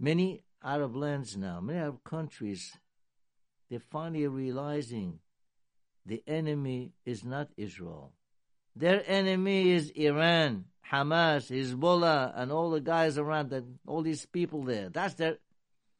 many 0.00 0.42
Arab 0.64 0.96
lands 0.96 1.36
now, 1.36 1.60
many 1.60 1.78
Arab 1.78 2.02
countries, 2.02 2.76
they're 3.68 3.78
finally 3.78 4.26
realizing 4.26 5.20
the 6.06 6.22
enemy 6.26 6.92
is 7.04 7.24
not 7.24 7.48
Israel. 7.56 8.12
Their 8.76 9.02
enemy 9.06 9.72
is 9.72 9.90
Iran, 9.90 10.66
Hamas, 10.90 11.50
Hezbollah, 11.50 12.32
and 12.34 12.52
all 12.52 12.70
the 12.70 12.80
guys 12.80 13.18
around 13.18 13.50
that, 13.50 13.64
all 13.86 14.02
these 14.02 14.26
people 14.26 14.62
there. 14.62 14.88
That's 14.88 15.14
their, 15.14 15.38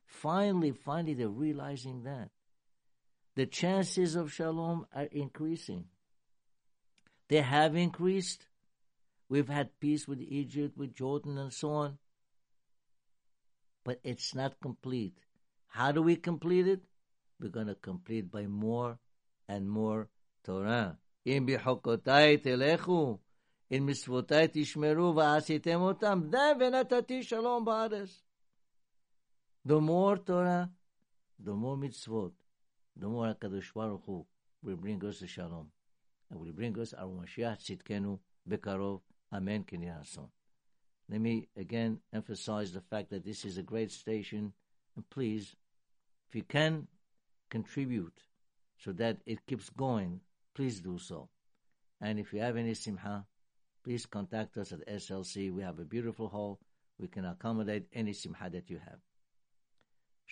finally, 0.06 0.72
finally 0.72 1.14
they're 1.14 1.28
realizing 1.28 2.04
that. 2.04 2.30
The 3.36 3.46
chances 3.46 4.16
of 4.16 4.32
shalom 4.32 4.86
are 4.94 5.04
increasing. 5.04 5.86
They 7.28 7.42
have 7.42 7.76
increased. 7.76 8.46
We've 9.28 9.48
had 9.48 9.78
peace 9.80 10.08
with 10.08 10.20
Egypt, 10.20 10.76
with 10.76 10.94
Jordan, 10.94 11.38
and 11.38 11.52
so 11.52 11.70
on 11.70 11.98
but 13.84 14.00
it's 14.04 14.34
not 14.34 14.60
complete. 14.60 15.18
How 15.68 15.92
do 15.92 16.02
we 16.02 16.16
complete 16.16 16.66
it? 16.66 16.80
We're 17.40 17.48
going 17.48 17.68
to 17.68 17.74
complete 17.74 18.30
by 18.30 18.46
more 18.46 18.98
and 19.50 19.68
more 19.68 20.08
Torah. 20.44 20.96
In 21.24 21.46
bichokotai 21.46 22.42
telechu, 22.44 23.18
in 23.68 23.86
mitzvotai 23.86 24.48
tishmeru 24.54 25.12
va'asitem 25.18 25.80
otam, 25.90 26.30
venatati 26.30 27.22
shalom 27.22 27.64
ba'ares. 27.66 28.10
The 29.64 29.80
more 29.80 30.16
Torah, 30.18 30.70
the 31.38 31.52
more 31.52 31.76
mitzvot, 31.76 32.32
the 32.96 33.08
more 33.08 33.34
HaKadosh 33.34 33.74
Baruch 33.74 34.02
Hu 34.06 34.26
will 34.62 34.76
bring 34.76 35.04
us 35.04 35.20
the 35.20 35.26
shalom. 35.26 35.66
And 36.30 36.40
will 36.40 36.52
bring 36.52 36.78
us 36.78 36.94
our 36.94 37.08
Mashiach 37.08 37.58
Tzidkenu 37.58 38.18
Bekarov. 38.48 39.00
Amen. 39.32 39.64
Kinyan 39.64 40.04
let 41.10 41.20
me 41.20 41.48
again 41.56 41.98
emphasize 42.12 42.72
the 42.72 42.80
fact 42.80 43.10
that 43.10 43.24
this 43.24 43.44
is 43.44 43.58
a 43.58 43.62
great 43.62 43.90
station, 43.90 44.52
and 44.94 45.10
please, 45.10 45.56
if 46.28 46.36
you 46.36 46.44
can 46.44 46.86
contribute 47.50 48.22
so 48.82 48.92
that 48.92 49.18
it 49.26 49.46
keeps 49.46 49.68
going, 49.70 50.20
please 50.54 50.80
do 50.80 50.98
so. 50.98 51.28
And 52.00 52.18
if 52.18 52.32
you 52.32 52.40
have 52.40 52.56
any 52.56 52.74
simha, 52.74 53.26
please 53.84 54.06
contact 54.06 54.56
us 54.56 54.72
at 54.72 54.86
SLC. 54.88 55.52
We 55.52 55.62
have 55.62 55.78
a 55.78 55.84
beautiful 55.84 56.28
hall. 56.28 56.58
We 56.98 57.08
can 57.08 57.26
accommodate 57.26 57.86
any 57.92 58.12
simha 58.12 58.48
that 58.50 58.70
you 58.70 58.78
have. 58.78 59.00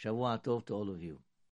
Shavua 0.02 0.42
Tov 0.42 0.64
to 0.66 0.74
all 0.74 0.90
of 0.90 1.02
you. 1.02 1.20